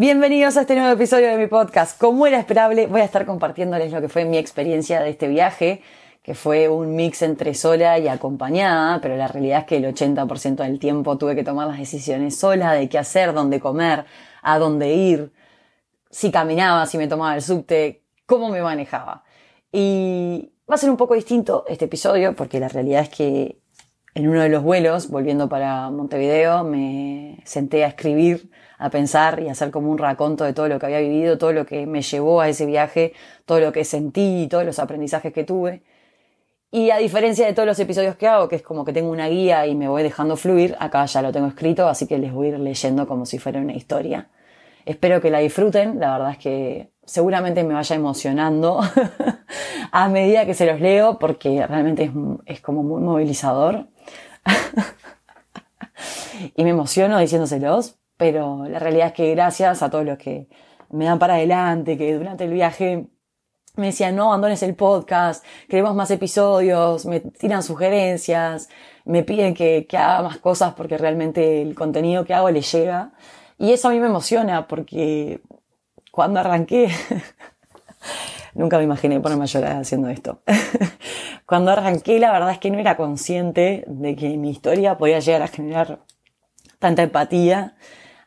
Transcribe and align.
Bienvenidos 0.00 0.56
a 0.56 0.60
este 0.60 0.76
nuevo 0.76 0.92
episodio 0.92 1.26
de 1.26 1.36
mi 1.36 1.48
podcast. 1.48 2.00
Como 2.00 2.24
era 2.28 2.38
esperable, 2.38 2.86
voy 2.86 3.00
a 3.00 3.04
estar 3.04 3.26
compartiéndoles 3.26 3.90
lo 3.90 4.00
que 4.00 4.08
fue 4.08 4.24
mi 4.24 4.38
experiencia 4.38 5.00
de 5.00 5.10
este 5.10 5.26
viaje, 5.26 5.82
que 6.22 6.36
fue 6.36 6.68
un 6.68 6.94
mix 6.94 7.22
entre 7.22 7.52
sola 7.52 7.98
y 7.98 8.06
acompañada, 8.06 9.00
pero 9.00 9.16
la 9.16 9.26
realidad 9.26 9.58
es 9.58 9.64
que 9.64 9.78
el 9.78 9.92
80% 9.92 10.54
del 10.62 10.78
tiempo 10.78 11.18
tuve 11.18 11.34
que 11.34 11.42
tomar 11.42 11.66
las 11.66 11.78
decisiones 11.78 12.38
sola 12.38 12.74
de 12.74 12.88
qué 12.88 12.96
hacer, 12.96 13.32
dónde 13.32 13.58
comer, 13.58 14.04
a 14.40 14.60
dónde 14.60 14.94
ir, 14.94 15.32
si 16.10 16.30
caminaba, 16.30 16.86
si 16.86 16.96
me 16.96 17.08
tomaba 17.08 17.34
el 17.34 17.42
subte, 17.42 18.04
cómo 18.24 18.50
me 18.50 18.62
manejaba. 18.62 19.24
Y 19.72 20.52
va 20.70 20.76
a 20.76 20.78
ser 20.78 20.90
un 20.90 20.96
poco 20.96 21.14
distinto 21.14 21.64
este 21.66 21.86
episodio 21.86 22.36
porque 22.36 22.60
la 22.60 22.68
realidad 22.68 23.02
es 23.02 23.08
que 23.08 23.60
en 24.14 24.28
uno 24.28 24.42
de 24.42 24.48
los 24.48 24.62
vuelos, 24.62 25.10
volviendo 25.10 25.48
para 25.48 25.90
Montevideo, 25.90 26.62
me 26.62 27.42
senté 27.44 27.84
a 27.84 27.88
escribir 27.88 28.48
a 28.78 28.90
pensar 28.90 29.40
y 29.40 29.48
hacer 29.48 29.70
como 29.70 29.90
un 29.90 29.98
raconto 29.98 30.44
de 30.44 30.52
todo 30.52 30.68
lo 30.68 30.78
que 30.78 30.86
había 30.86 31.00
vivido, 31.00 31.36
todo 31.36 31.52
lo 31.52 31.66
que 31.66 31.86
me 31.86 32.02
llevó 32.02 32.40
a 32.40 32.48
ese 32.48 32.66
viaje, 32.66 33.12
todo 33.44 33.60
lo 33.60 33.72
que 33.72 33.84
sentí, 33.84 34.46
todos 34.48 34.64
los 34.64 34.78
aprendizajes 34.78 35.32
que 35.32 35.44
tuve. 35.44 35.82
Y 36.70 36.90
a 36.90 36.98
diferencia 36.98 37.46
de 37.46 37.54
todos 37.54 37.66
los 37.66 37.78
episodios 37.80 38.16
que 38.16 38.28
hago, 38.28 38.48
que 38.48 38.56
es 38.56 38.62
como 38.62 38.84
que 38.84 38.92
tengo 38.92 39.10
una 39.10 39.28
guía 39.28 39.66
y 39.66 39.74
me 39.74 39.88
voy 39.88 40.02
dejando 40.02 40.36
fluir, 40.36 40.76
acá 40.78 41.04
ya 41.06 41.22
lo 41.22 41.32
tengo 41.32 41.46
escrito, 41.46 41.88
así 41.88 42.06
que 42.06 42.18
les 42.18 42.32
voy 42.32 42.48
a 42.48 42.50
ir 42.50 42.60
leyendo 42.60 43.06
como 43.06 43.26
si 43.26 43.38
fuera 43.38 43.60
una 43.60 43.74
historia. 43.74 44.28
Espero 44.84 45.20
que 45.20 45.30
la 45.30 45.38
disfruten, 45.38 45.98
la 45.98 46.12
verdad 46.12 46.32
es 46.32 46.38
que 46.38 46.90
seguramente 47.04 47.64
me 47.64 47.74
vaya 47.74 47.96
emocionando 47.96 48.80
a 49.92 50.08
medida 50.08 50.46
que 50.46 50.54
se 50.54 50.66
los 50.66 50.80
leo, 50.80 51.18
porque 51.18 51.66
realmente 51.66 52.04
es, 52.04 52.10
es 52.46 52.60
como 52.60 52.82
muy 52.82 53.00
movilizador. 53.00 53.86
y 56.54 56.64
me 56.64 56.70
emociono 56.70 57.18
diciéndoselos, 57.18 57.98
pero 58.18 58.66
la 58.68 58.78
realidad 58.78 59.08
es 59.08 59.12
que 59.14 59.30
gracias 59.34 59.82
a 59.82 59.88
todos 59.88 60.04
los 60.04 60.18
que 60.18 60.48
me 60.90 61.06
dan 61.06 61.18
para 61.18 61.34
adelante, 61.34 61.96
que 61.96 62.14
durante 62.14 62.44
el 62.44 62.52
viaje 62.52 63.06
me 63.76 63.86
decían, 63.86 64.16
no 64.16 64.24
abandones 64.24 64.62
el 64.64 64.74
podcast, 64.74 65.44
queremos 65.68 65.94
más 65.94 66.10
episodios, 66.10 67.06
me 67.06 67.20
tiran 67.20 67.62
sugerencias, 67.62 68.68
me 69.04 69.22
piden 69.22 69.54
que, 69.54 69.86
haga 69.92 70.22
más 70.22 70.38
cosas 70.38 70.74
porque 70.74 70.98
realmente 70.98 71.62
el 71.62 71.76
contenido 71.76 72.24
que 72.24 72.34
hago 72.34 72.50
les 72.50 72.70
llega. 72.72 73.12
Y 73.56 73.72
eso 73.72 73.88
a 73.88 73.92
mí 73.92 74.00
me 74.00 74.06
emociona 74.06 74.66
porque 74.66 75.40
cuando 76.10 76.40
arranqué, 76.40 76.90
nunca 78.54 78.78
me 78.78 78.84
imaginé 78.84 79.20
ponerme 79.20 79.44
a 79.44 79.46
llorar 79.46 79.76
haciendo 79.76 80.08
esto. 80.08 80.42
cuando 81.46 81.70
arranqué, 81.70 82.18
la 82.18 82.32
verdad 82.32 82.50
es 82.50 82.58
que 82.58 82.72
no 82.72 82.80
era 82.80 82.96
consciente 82.96 83.84
de 83.86 84.16
que 84.16 84.36
mi 84.36 84.50
historia 84.50 84.98
podía 84.98 85.20
llegar 85.20 85.42
a 85.42 85.48
generar 85.48 86.00
tanta 86.80 87.04
empatía 87.04 87.76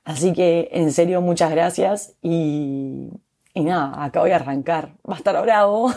Así 0.03 0.33
que 0.33 0.69
en 0.71 0.91
serio 0.91 1.21
muchas 1.21 1.51
gracias 1.51 2.15
y, 2.21 3.09
nada, 3.55 4.03
acá 4.03 4.21
voy 4.21 4.31
a 4.31 4.37
arrancar. 4.37 4.95
Va 5.07 5.15
a 5.15 5.17
estar 5.17 5.39
bravo, 5.41 5.91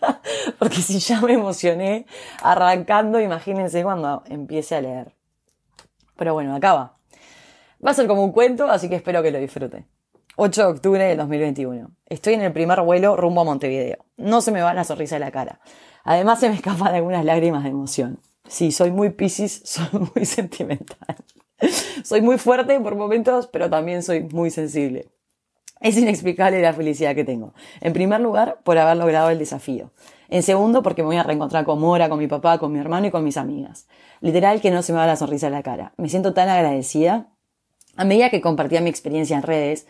porque 0.58 0.76
si 0.76 0.98
ya 0.98 1.20
me 1.20 1.34
emocioné 1.34 2.06
arrancando, 2.42 3.20
imagínense 3.20 3.82
cuando 3.82 4.22
empiece 4.26 4.74
a 4.74 4.80
leer. 4.80 5.14
Pero 6.16 6.34
bueno, 6.34 6.54
acá 6.54 6.74
va. 6.74 6.96
A 7.84 7.94
ser 7.94 8.06
como 8.06 8.24
un 8.24 8.32
cuento, 8.32 8.70
así 8.70 8.88
que 8.88 8.96
espero 8.96 9.22
que 9.22 9.30
lo 9.30 9.38
disfruten. 9.38 9.86
8 10.36 10.62
de 10.62 10.68
octubre 10.68 11.04
del 11.04 11.18
2021. 11.18 11.90
Estoy 12.06 12.34
en 12.34 12.42
el 12.42 12.52
primer 12.52 12.80
vuelo 12.80 13.16
rumbo 13.16 13.42
a 13.42 13.44
Montevideo. 13.44 14.04
No 14.16 14.40
se 14.40 14.50
me 14.50 14.62
va 14.62 14.74
la 14.74 14.84
sonrisa 14.84 15.16
de 15.16 15.20
la 15.20 15.30
cara. 15.30 15.60
Además 16.02 16.40
se 16.40 16.48
me 16.48 16.56
escapan 16.56 16.94
algunas 16.94 17.24
lágrimas 17.24 17.62
de 17.62 17.70
emoción. 17.70 18.20
Sí, 18.48 18.72
soy 18.72 18.90
muy 18.90 19.10
piscis, 19.10 19.62
soy 19.64 19.88
muy 20.14 20.24
sentimental. 20.24 21.16
soy 22.04 22.20
muy 22.20 22.38
fuerte 22.38 22.78
por 22.80 22.94
momentos, 22.96 23.46
pero 23.46 23.70
también 23.70 24.02
soy 24.02 24.22
muy 24.22 24.50
sensible. 24.50 25.08
Es 25.80 25.96
inexplicable 25.98 26.62
la 26.62 26.72
felicidad 26.72 27.14
que 27.14 27.24
tengo. 27.24 27.52
En 27.80 27.92
primer 27.92 28.20
lugar, 28.20 28.60
por 28.64 28.78
haber 28.78 28.96
logrado 28.96 29.30
el 29.30 29.38
desafío. 29.38 29.90
En 30.28 30.42
segundo, 30.42 30.82
porque 30.82 31.02
me 31.02 31.08
voy 31.08 31.16
a 31.16 31.22
reencontrar 31.22 31.64
con 31.64 31.78
Mora, 31.80 32.08
con 32.08 32.18
mi 32.18 32.26
papá, 32.26 32.58
con 32.58 32.72
mi 32.72 32.78
hermano 32.78 33.06
y 33.06 33.10
con 33.10 33.22
mis 33.22 33.36
amigas. 33.36 33.86
Literal 34.20 34.60
que 34.60 34.70
no 34.70 34.82
se 34.82 34.92
me 34.92 34.98
va 34.98 35.06
la 35.06 35.16
sonrisa 35.16 35.48
en 35.48 35.52
la 35.52 35.62
cara. 35.62 35.92
Me 35.96 36.08
siento 36.08 36.32
tan 36.32 36.48
agradecida. 36.48 37.28
A 37.96 38.04
medida 38.04 38.30
que 38.30 38.40
compartía 38.40 38.80
mi 38.80 38.88
experiencia 38.88 39.36
en 39.36 39.42
redes, 39.42 39.86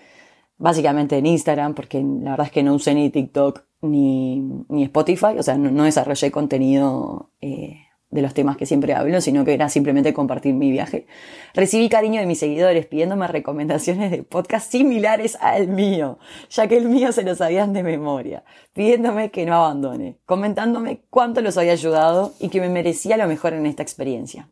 básicamente 0.58 1.16
en 1.16 1.26
Instagram, 1.26 1.74
porque 1.74 2.02
la 2.02 2.32
verdad 2.32 2.46
es 2.46 2.52
que 2.52 2.62
no 2.62 2.74
usé 2.74 2.94
ni 2.94 3.10
TikTok 3.10 3.62
ni, 3.82 4.40
ni 4.68 4.84
Spotify, 4.84 5.38
o 5.38 5.42
sea, 5.42 5.56
no, 5.56 5.84
desarrollé 5.84 6.30
contenido 6.30 7.30
eh, 7.40 7.83
de 8.14 8.22
los 8.22 8.32
temas 8.32 8.56
que 8.56 8.64
siempre 8.64 8.94
hablo, 8.94 9.20
sino 9.20 9.44
que 9.44 9.54
era 9.54 9.68
simplemente 9.68 10.14
compartir 10.14 10.54
mi 10.54 10.70
viaje. 10.70 11.08
Recibí 11.52 11.88
cariño 11.88 12.20
de 12.20 12.26
mis 12.26 12.38
seguidores 12.38 12.86
pidiéndome 12.86 13.26
recomendaciones 13.26 14.12
de 14.12 14.22
podcasts 14.22 14.70
similares 14.70 15.36
al 15.40 15.66
mío, 15.66 16.20
ya 16.48 16.68
que 16.68 16.76
el 16.76 16.88
mío 16.88 17.10
se 17.10 17.24
lo 17.24 17.34
sabían 17.34 17.72
de 17.72 17.82
memoria, 17.82 18.44
pidiéndome 18.72 19.32
que 19.32 19.44
no 19.46 19.56
abandone, 19.56 20.16
comentándome 20.26 21.02
cuánto 21.10 21.40
los 21.40 21.58
había 21.58 21.72
ayudado 21.72 22.32
y 22.38 22.50
que 22.50 22.60
me 22.60 22.68
merecía 22.68 23.16
lo 23.16 23.26
mejor 23.26 23.52
en 23.52 23.66
esta 23.66 23.82
experiencia. 23.82 24.48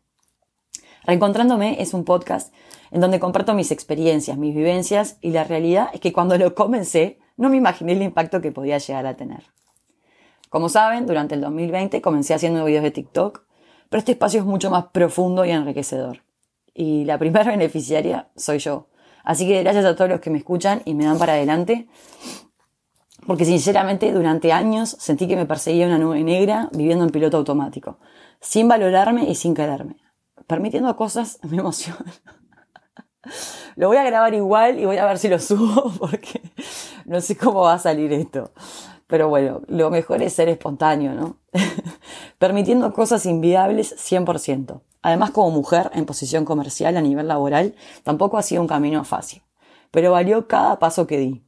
Reencontrándome 1.05 1.81
es 1.81 1.93
un 1.93 2.03
podcast 2.03 2.53
en 2.91 2.99
donde 2.99 3.21
comparto 3.21 3.53
mis 3.53 3.71
experiencias, 3.71 4.37
mis 4.37 4.53
vivencias 4.53 5.17
y 5.21 5.31
la 5.31 5.45
realidad 5.45 5.87
es 5.93 6.01
que 6.01 6.11
cuando 6.11 6.37
lo 6.37 6.53
comencé 6.53 7.17
no 7.37 7.49
me 7.49 7.55
imaginé 7.55 7.93
el 7.93 8.01
impacto 8.01 8.41
que 8.41 8.51
podía 8.51 8.77
llegar 8.77 9.05
a 9.05 9.15
tener. 9.15 9.43
Como 10.49 10.67
saben, 10.67 11.07
durante 11.07 11.33
el 11.33 11.41
2020 11.41 12.01
comencé 12.01 12.33
haciendo 12.33 12.65
videos 12.65 12.83
de 12.83 12.91
TikTok 12.91 13.43
pero 13.89 13.99
este 13.99 14.13
espacio 14.13 14.39
es 14.39 14.45
mucho 14.45 14.69
más 14.69 14.85
profundo 14.91 15.45
y 15.45 15.51
enriquecedor. 15.51 16.23
Y 16.73 17.05
la 17.05 17.17
primera 17.17 17.51
beneficiaria 17.51 18.29
soy 18.35 18.59
yo. 18.59 18.87
Así 19.23 19.47
que 19.47 19.63
gracias 19.63 19.85
a 19.85 19.95
todos 19.95 20.09
los 20.09 20.19
que 20.19 20.29
me 20.29 20.37
escuchan 20.37 20.81
y 20.85 20.93
me 20.95 21.05
dan 21.05 21.17
para 21.17 21.33
adelante. 21.33 21.87
Porque 23.25 23.45
sinceramente 23.45 24.11
durante 24.11 24.51
años 24.51 24.97
sentí 24.99 25.27
que 25.27 25.37
me 25.37 25.45
perseguía 25.45 25.87
una 25.87 25.97
nube 25.97 26.23
negra 26.23 26.69
viviendo 26.73 27.05
en 27.05 27.09
piloto 27.11 27.37
automático. 27.37 27.97
Sin 28.41 28.67
valorarme 28.67 29.29
y 29.29 29.35
sin 29.35 29.53
quererme. 29.53 29.95
Permitiendo 30.47 30.93
cosas 30.95 31.39
me 31.49 31.57
emociona. 31.57 32.05
Lo 33.75 33.87
voy 33.87 33.97
a 33.97 34.03
grabar 34.03 34.33
igual 34.33 34.79
y 34.79 34.85
voy 34.85 34.97
a 34.97 35.05
ver 35.05 35.17
si 35.17 35.29
lo 35.29 35.39
subo 35.39 35.91
porque 35.99 36.41
no 37.05 37.21
sé 37.21 37.37
cómo 37.37 37.61
va 37.61 37.75
a 37.75 37.79
salir 37.79 38.11
esto. 38.11 38.51
Pero 39.13 39.29
bueno, 39.29 39.61
lo 39.67 39.91
mejor 39.91 40.23
es 40.23 40.33
ser 40.33 40.49
espontáneo, 40.49 41.13
¿no? 41.13 41.37
Permitiendo 42.39 42.91
cosas 42.93 43.27
inviables 43.27 43.95
100%. 43.95 44.81
Además, 45.03 45.29
como 45.29 45.51
mujer 45.51 45.91
en 45.93 46.07
posición 46.07 46.45
comercial 46.45 46.97
a 46.97 47.01
nivel 47.01 47.27
laboral, 47.27 47.75
tampoco 48.01 48.39
ha 48.39 48.41
sido 48.41 48.63
un 48.63 48.67
camino 48.67 49.05
fácil. 49.05 49.43
Pero 49.91 50.13
valió 50.13 50.47
cada 50.47 50.79
paso 50.79 51.05
que 51.05 51.19
di. 51.19 51.43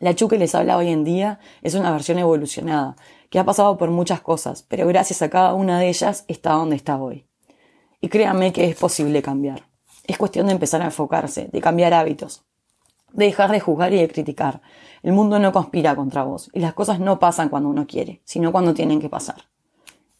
La 0.00 0.16
Chu 0.16 0.26
que 0.26 0.36
les 0.36 0.52
habla 0.56 0.76
hoy 0.76 0.88
en 0.88 1.04
día 1.04 1.38
es 1.62 1.76
una 1.76 1.92
versión 1.92 2.18
evolucionada, 2.18 2.96
que 3.28 3.38
ha 3.38 3.44
pasado 3.44 3.78
por 3.78 3.92
muchas 3.92 4.20
cosas, 4.20 4.64
pero 4.66 4.84
gracias 4.88 5.22
a 5.22 5.30
cada 5.30 5.54
una 5.54 5.78
de 5.78 5.90
ellas 5.90 6.24
está 6.26 6.54
donde 6.54 6.74
está 6.74 7.00
hoy. 7.00 7.24
Y 8.00 8.08
créanme 8.08 8.52
que 8.52 8.68
es 8.68 8.74
posible 8.74 9.22
cambiar. 9.22 9.62
Es 10.08 10.18
cuestión 10.18 10.48
de 10.48 10.54
empezar 10.54 10.82
a 10.82 10.86
enfocarse, 10.86 11.50
de 11.52 11.60
cambiar 11.60 11.94
hábitos, 11.94 12.42
de 13.12 13.26
dejar 13.26 13.52
de 13.52 13.60
juzgar 13.60 13.92
y 13.92 13.98
de 13.98 14.08
criticar. 14.08 14.60
El 15.02 15.12
mundo 15.12 15.38
no 15.38 15.52
conspira 15.52 15.96
contra 15.96 16.24
vos 16.24 16.50
y 16.52 16.60
las 16.60 16.74
cosas 16.74 17.00
no 17.00 17.18
pasan 17.18 17.48
cuando 17.48 17.68
uno 17.68 17.86
quiere, 17.86 18.20
sino 18.24 18.52
cuando 18.52 18.74
tienen 18.74 19.00
que 19.00 19.08
pasar. 19.08 19.44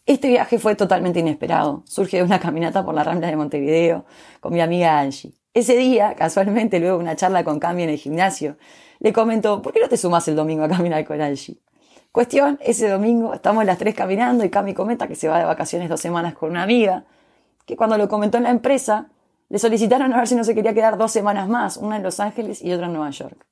Este 0.07 0.29
viaje 0.29 0.57
fue 0.57 0.75
totalmente 0.75 1.19
inesperado. 1.19 1.83
Surge 1.85 2.17
de 2.17 2.23
una 2.23 2.39
caminata 2.39 2.83
por 2.83 2.95
la 2.95 3.03
rambla 3.03 3.27
de 3.27 3.35
Montevideo 3.35 4.05
con 4.39 4.53
mi 4.53 4.59
amiga 4.59 4.99
Angie. 4.99 5.33
Ese 5.53 5.75
día, 5.75 6.15
casualmente, 6.15 6.79
luego 6.79 6.97
de 6.97 7.03
una 7.03 7.15
charla 7.15 7.43
con 7.43 7.59
Cami 7.59 7.83
en 7.83 7.89
el 7.89 7.97
gimnasio, 7.97 8.57
le 8.99 9.13
comentó, 9.13 9.61
¿por 9.61 9.73
qué 9.73 9.79
no 9.79 9.89
te 9.89 9.97
sumas 9.97 10.27
el 10.27 10.35
domingo 10.35 10.63
a 10.63 10.69
caminar 10.69 11.05
con 11.05 11.21
Angie? 11.21 11.59
Cuestión, 12.11 12.57
ese 12.61 12.89
domingo 12.89 13.33
estamos 13.33 13.63
las 13.63 13.77
tres 13.77 13.93
caminando 13.93 14.43
y 14.43 14.49
Cami 14.49 14.73
comenta 14.73 15.07
que 15.07 15.15
se 15.15 15.27
va 15.27 15.39
de 15.39 15.45
vacaciones 15.45 15.87
dos 15.87 16.01
semanas 16.01 16.33
con 16.33 16.49
una 16.49 16.63
amiga, 16.63 17.05
que 17.65 17.77
cuando 17.77 17.97
lo 17.97 18.09
comentó 18.09 18.37
en 18.37 18.43
la 18.43 18.49
empresa, 18.49 19.09
le 19.49 19.59
solicitaron 19.59 20.13
a 20.13 20.17
ver 20.17 20.27
si 20.27 20.35
no 20.35 20.43
se 20.43 20.55
quería 20.55 20.73
quedar 20.73 20.97
dos 20.97 21.11
semanas 21.11 21.47
más, 21.47 21.77
una 21.77 21.97
en 21.97 22.03
Los 22.03 22.19
Ángeles 22.19 22.61
y 22.61 22.73
otra 22.73 22.87
en 22.87 22.93
Nueva 22.93 23.11
York. 23.11 23.45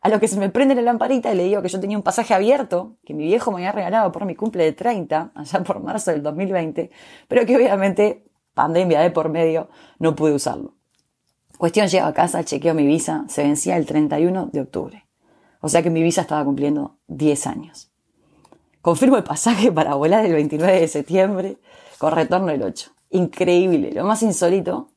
A 0.00 0.08
lo 0.08 0.20
que 0.20 0.28
se 0.28 0.38
me 0.38 0.48
prende 0.48 0.74
la 0.74 0.82
lamparita 0.82 1.32
y 1.32 1.36
le 1.36 1.44
digo 1.44 1.60
que 1.60 1.68
yo 1.68 1.80
tenía 1.80 1.96
un 1.96 2.04
pasaje 2.04 2.32
abierto, 2.32 2.96
que 3.04 3.14
mi 3.14 3.24
viejo 3.24 3.50
me 3.50 3.58
había 3.58 3.72
regalado 3.72 4.12
por 4.12 4.24
mi 4.26 4.36
cumple 4.36 4.64
de 4.64 4.72
30, 4.72 5.32
allá 5.34 5.64
por 5.64 5.80
marzo 5.82 6.12
del 6.12 6.22
2020, 6.22 6.90
pero 7.26 7.44
que 7.44 7.56
obviamente, 7.56 8.24
pandemia 8.54 9.00
de 9.00 9.10
por 9.10 9.28
medio, 9.28 9.68
no 9.98 10.14
pude 10.14 10.32
usarlo. 10.32 10.74
Cuestión, 11.58 11.88
llego 11.88 12.06
a 12.06 12.14
casa, 12.14 12.44
chequeo 12.44 12.74
mi 12.74 12.86
visa, 12.86 13.24
se 13.28 13.42
vencía 13.42 13.76
el 13.76 13.86
31 13.86 14.50
de 14.52 14.60
octubre. 14.60 15.06
O 15.60 15.68
sea 15.68 15.82
que 15.82 15.90
mi 15.90 16.02
visa 16.02 16.20
estaba 16.20 16.44
cumpliendo 16.44 16.98
10 17.08 17.46
años. 17.48 17.90
Confirmo 18.80 19.16
el 19.16 19.24
pasaje 19.24 19.72
para 19.72 19.94
volar 19.96 20.24
el 20.24 20.34
29 20.34 20.80
de 20.80 20.86
septiembre, 20.86 21.58
con 21.98 22.12
retorno 22.12 22.50
el 22.50 22.62
8. 22.62 22.92
Increíble. 23.10 23.90
Lo 23.92 24.04
más 24.04 24.22
insólito 24.22 24.92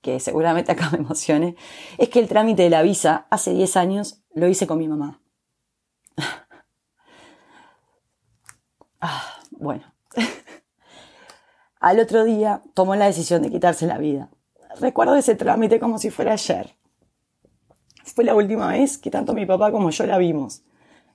que 0.00 0.20
seguramente 0.20 0.72
acá 0.72 0.90
me 0.90 0.98
emocione, 0.98 1.56
es 1.98 2.08
que 2.08 2.20
el 2.20 2.28
trámite 2.28 2.62
de 2.62 2.70
la 2.70 2.82
visa 2.82 3.26
hace 3.30 3.52
10 3.52 3.76
años 3.76 4.22
lo 4.38 4.48
hice 4.48 4.66
con 4.66 4.78
mi 4.78 4.88
mamá. 4.88 5.20
ah, 9.00 9.40
bueno. 9.50 9.84
Al 11.80 12.00
otro 12.00 12.24
día 12.24 12.62
tomó 12.74 12.96
la 12.96 13.06
decisión 13.06 13.42
de 13.42 13.50
quitarse 13.50 13.86
la 13.86 13.98
vida. 13.98 14.30
Recuerdo 14.80 15.14
ese 15.16 15.34
trámite 15.34 15.78
como 15.78 15.98
si 15.98 16.10
fuera 16.10 16.32
ayer. 16.32 16.74
fue 18.04 18.24
la 18.24 18.34
última 18.34 18.68
vez 18.68 18.98
que 18.98 19.10
tanto 19.10 19.34
mi 19.34 19.46
papá 19.46 19.70
como 19.70 19.90
yo 19.90 20.06
la 20.06 20.18
vimos. 20.18 20.62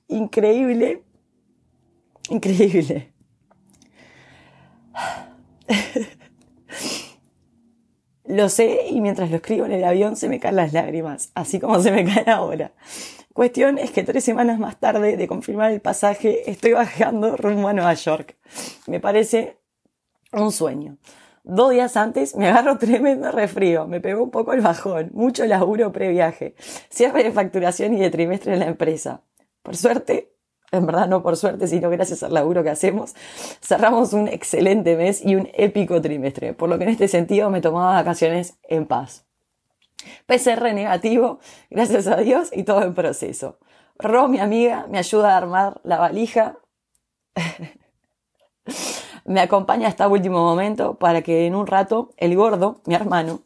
Increíble, 0.07 1.03
increíble. 2.29 3.13
Lo 8.25 8.47
sé 8.49 8.87
y 8.89 9.01
mientras 9.01 9.29
lo 9.29 9.37
escribo 9.37 9.65
en 9.65 9.73
el 9.73 9.83
avión 9.83 10.15
se 10.15 10.29
me 10.29 10.39
caen 10.39 10.55
las 10.55 10.73
lágrimas, 10.73 11.31
así 11.35 11.59
como 11.59 11.81
se 11.81 11.91
me 11.91 12.05
caen 12.05 12.29
ahora. 12.29 12.71
Cuestión 13.33 13.77
es 13.77 13.91
que 13.91 14.03
tres 14.03 14.23
semanas 14.23 14.59
más 14.59 14.79
tarde 14.79 15.17
de 15.17 15.27
confirmar 15.27 15.71
el 15.71 15.81
pasaje 15.81 16.49
estoy 16.49 16.73
bajando 16.73 17.35
rumbo 17.35 17.67
a 17.67 17.73
Nueva 17.73 17.93
York. 17.95 18.37
Me 18.87 18.99
parece 18.99 19.57
un 20.31 20.51
sueño. 20.51 20.97
Dos 21.43 21.71
días 21.71 21.97
antes 21.97 22.35
me 22.35 22.47
agarro 22.47 22.77
tremendo 22.79 23.31
resfrío, 23.31 23.87
me 23.87 23.99
pegó 23.99 24.23
un 24.23 24.31
poco 24.31 24.53
el 24.53 24.61
bajón, 24.61 25.09
mucho 25.13 25.45
laburo 25.45 25.91
previaje, 25.91 26.55
cierre 26.89 27.23
de 27.23 27.31
facturación 27.31 27.93
y 27.93 27.99
de 27.99 28.09
trimestre 28.09 28.53
en 28.53 28.59
la 28.59 28.67
empresa. 28.67 29.23
Por 29.61 29.75
suerte, 29.75 30.32
en 30.73 30.85
verdad 30.85 31.07
no 31.07 31.21
por 31.21 31.37
suerte, 31.37 31.67
sino 31.67 31.89
gracias 31.89 32.23
al 32.23 32.33
laburo 32.33 32.63
que 32.63 32.69
hacemos, 32.69 33.13
cerramos 33.61 34.13
un 34.13 34.27
excelente 34.27 34.95
mes 34.97 35.23
y 35.23 35.35
un 35.35 35.49
épico 35.53 36.01
trimestre, 36.01 36.53
por 36.53 36.69
lo 36.69 36.77
que 36.77 36.83
en 36.85 36.89
este 36.89 37.07
sentido 37.07 37.49
me 37.49 37.61
tomaba 37.61 37.93
vacaciones 37.93 38.57
en 38.63 38.85
paz. 38.85 39.25
PCR 40.25 40.73
negativo, 40.73 41.39
gracias 41.69 42.07
a 42.07 42.17
Dios, 42.17 42.49
y 42.51 42.63
todo 42.63 42.81
en 42.81 42.93
proceso. 42.93 43.59
Ro, 43.97 44.27
mi 44.27 44.39
amiga, 44.39 44.87
me 44.89 44.97
ayuda 44.97 45.33
a 45.33 45.37
armar 45.37 45.79
la 45.83 45.97
valija. 45.97 46.57
me 49.25 49.39
acompaña 49.39 49.87
hasta 49.87 50.07
último 50.07 50.39
momento 50.39 50.95
para 50.95 51.21
que 51.21 51.45
en 51.45 51.55
un 51.55 51.67
rato 51.67 52.09
el 52.17 52.35
gordo, 52.35 52.81
mi 52.85 52.95
hermano, 52.95 53.41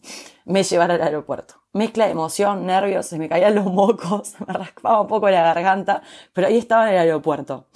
me 0.45 0.63
llevara 0.63 0.95
al 0.95 1.01
aeropuerto. 1.01 1.55
Mezcla 1.77 2.05
de 2.05 2.11
emoción, 2.13 2.65
nervios, 2.65 3.05
se 3.05 3.19
me 3.19 3.29
caían 3.29 3.53
los 3.53 3.65
mocos, 3.65 4.33
me 4.47 4.51
raspaba 4.51 5.01
un 5.01 5.07
poco 5.07 5.29
la 5.29 5.43
garganta, 5.43 6.01
pero 6.33 6.47
ahí 6.47 6.57
estaba 6.57 6.87
en 6.87 6.95
el 6.95 7.01
aeropuerto. 7.01 7.67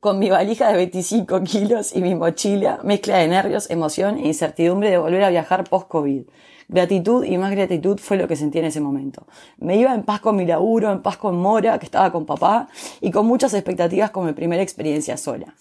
Con 0.00 0.18
mi 0.18 0.30
valija 0.30 0.68
de 0.68 0.76
25 0.76 1.42
kilos 1.42 1.94
y 1.94 2.00
mi 2.00 2.14
mochila, 2.14 2.80
mezcla 2.82 3.18
de 3.18 3.28
nervios, 3.28 3.68
emoción 3.68 4.16
e 4.16 4.28
incertidumbre 4.28 4.88
de 4.88 4.96
volver 4.96 5.22
a 5.24 5.28
viajar 5.28 5.64
post-COVID. 5.68 6.22
Gratitud 6.68 7.24
y 7.26 7.36
más 7.36 7.50
gratitud 7.50 7.98
fue 7.98 8.16
lo 8.16 8.26
que 8.26 8.36
sentí 8.36 8.58
en 8.58 8.64
ese 8.64 8.80
momento. 8.80 9.26
Me 9.58 9.76
iba 9.76 9.94
en 9.94 10.02
paz 10.02 10.20
con 10.20 10.34
mi 10.34 10.46
laburo, 10.46 10.90
en 10.90 11.02
paz 11.02 11.18
con 11.18 11.36
Mora, 11.36 11.78
que 11.78 11.84
estaba 11.84 12.10
con 12.10 12.24
papá, 12.24 12.68
y 13.02 13.10
con 13.10 13.26
muchas 13.26 13.52
expectativas 13.52 14.10
con 14.12 14.24
mi 14.24 14.32
primera 14.32 14.62
experiencia 14.62 15.18
sola. 15.18 15.54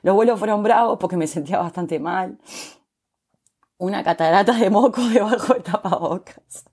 Los 0.00 0.14
vuelos 0.14 0.38
fueron 0.38 0.62
bravos 0.62 0.96
porque 0.98 1.18
me 1.18 1.26
sentía 1.26 1.58
bastante 1.58 1.98
mal. 1.98 2.38
Una 3.80 4.04
catarata 4.04 4.52
de 4.52 4.68
moco 4.68 5.00
debajo 5.08 5.54
de 5.54 5.60
tapabocas. 5.60 6.66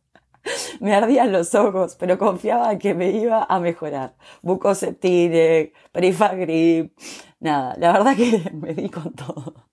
Me 0.82 0.94
ardían 0.94 1.32
los 1.32 1.56
ojos, 1.56 1.96
pero 1.98 2.18
confiaba 2.18 2.78
que 2.78 2.94
me 2.94 3.12
iba 3.12 3.46
a 3.46 3.60
mejorar. 3.62 4.16
Bucoseptine, 4.42 5.72
Perifagrip, 5.94 6.98
nada, 7.40 7.76
la 7.78 7.94
verdad 7.94 8.16
que 8.16 8.52
me 8.54 8.74
di 8.74 8.90
con 8.90 9.14
todo. 9.14 9.70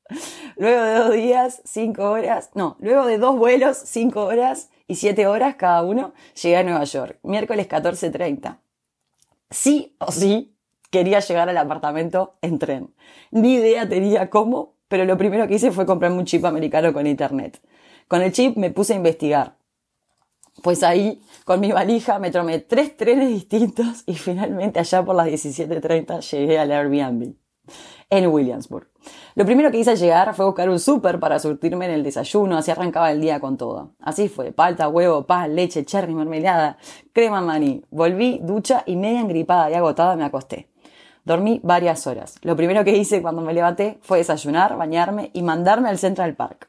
Luego 0.57 0.85
de 0.85 0.95
dos 0.95 1.13
días, 1.13 1.61
cinco 1.65 2.09
horas, 2.09 2.51
no, 2.55 2.77
luego 2.79 3.05
de 3.05 3.19
dos 3.19 3.37
vuelos, 3.37 3.79
cinco 3.79 4.27
horas 4.27 4.71
y 4.87 4.95
siete 4.95 5.27
horas 5.27 5.57
cada 5.57 5.83
uno, 5.83 6.15
llegué 6.41 6.59
a 6.59 6.63
Nueva 6.63 6.85
York, 6.85 7.19
miércoles 7.25 7.69
14.30. 7.69 8.61
Sí 9.51 9.97
o 9.99 10.13
sí, 10.13 10.57
quería 10.91 11.19
llegar 11.19 11.49
al 11.49 11.59
apartamento 11.59 12.37
en 12.43 12.61
tren. 12.61 12.95
Ni 13.33 13.55
idea 13.55 13.89
tenía 13.89 14.31
cómo, 14.31 14.74
pero 14.94 15.06
lo 15.06 15.19
primero 15.19 15.49
que 15.49 15.55
hice 15.55 15.73
fue 15.73 15.87
comprarme 15.87 16.19
un 16.19 16.25
chip 16.25 16.44
americano 16.44 16.93
con 16.93 17.05
internet. 17.05 17.61
Con 18.06 18.23
el 18.23 18.31
chip 18.31 18.56
me 18.56 18.70
puse 18.70 18.93
a 18.93 18.96
investigar. 18.96 19.56
Pues 20.62 20.85
ahí, 20.85 21.20
con 21.44 21.58
mi 21.58 21.73
valija, 21.73 22.20
me 22.20 22.31
tomé 22.31 22.61
tres 22.61 22.96
trenes 22.96 23.29
distintos 23.29 24.05
y 24.06 24.14
finalmente 24.14 24.79
allá 24.79 25.05
por 25.05 25.17
las 25.17 25.26
17.30 25.26 26.20
llegué 26.31 26.61
al 26.61 26.70
Airbnb 26.70 27.35
en 28.08 28.26
Williamsburg. 28.29 28.87
Lo 29.35 29.44
primero 29.44 29.73
que 29.73 29.79
hice 29.79 29.91
al 29.91 29.99
llegar 29.99 30.32
fue 30.32 30.44
buscar 30.44 30.70
un 30.70 30.79
súper 30.79 31.19
para 31.19 31.41
surtirme 31.41 31.87
en 31.87 31.91
el 31.91 32.05
desayuno, 32.05 32.56
así 32.56 32.70
arrancaba 32.70 33.11
el 33.11 33.20
día 33.20 33.41
con 33.41 33.56
todo. 33.56 33.96
Así 33.99 34.29
fue, 34.29 34.52
palta, 34.52 34.88
huevo, 34.88 35.26
pan, 35.26 35.56
leche, 35.56 35.85
cherry, 35.85 36.14
mermelada, 36.14 36.79
crema 37.12 37.41
maní. 37.41 37.82
Volví, 37.91 38.38
ducha 38.44 38.85
y 38.87 38.94
media 38.94 39.23
engripada 39.23 39.69
y 39.73 39.75
agotada 39.75 40.14
me 40.14 40.23
acosté. 40.23 40.69
Dormí 41.25 41.61
varias 41.62 42.06
horas. 42.06 42.37
Lo 42.43 42.55
primero 42.55 42.85
que 42.85 42.97
hice 42.97 43.23
cuando 43.23 43.41
me 43.41 43.55
levanté 43.55 43.99
fue 44.03 44.19
desayunar, 44.19 44.76
bañarme 44.76 45.31
y 45.32 45.43
mandarme 45.43 45.88
al 45.88 45.99
Central 45.99 46.35
Park. 46.35 46.69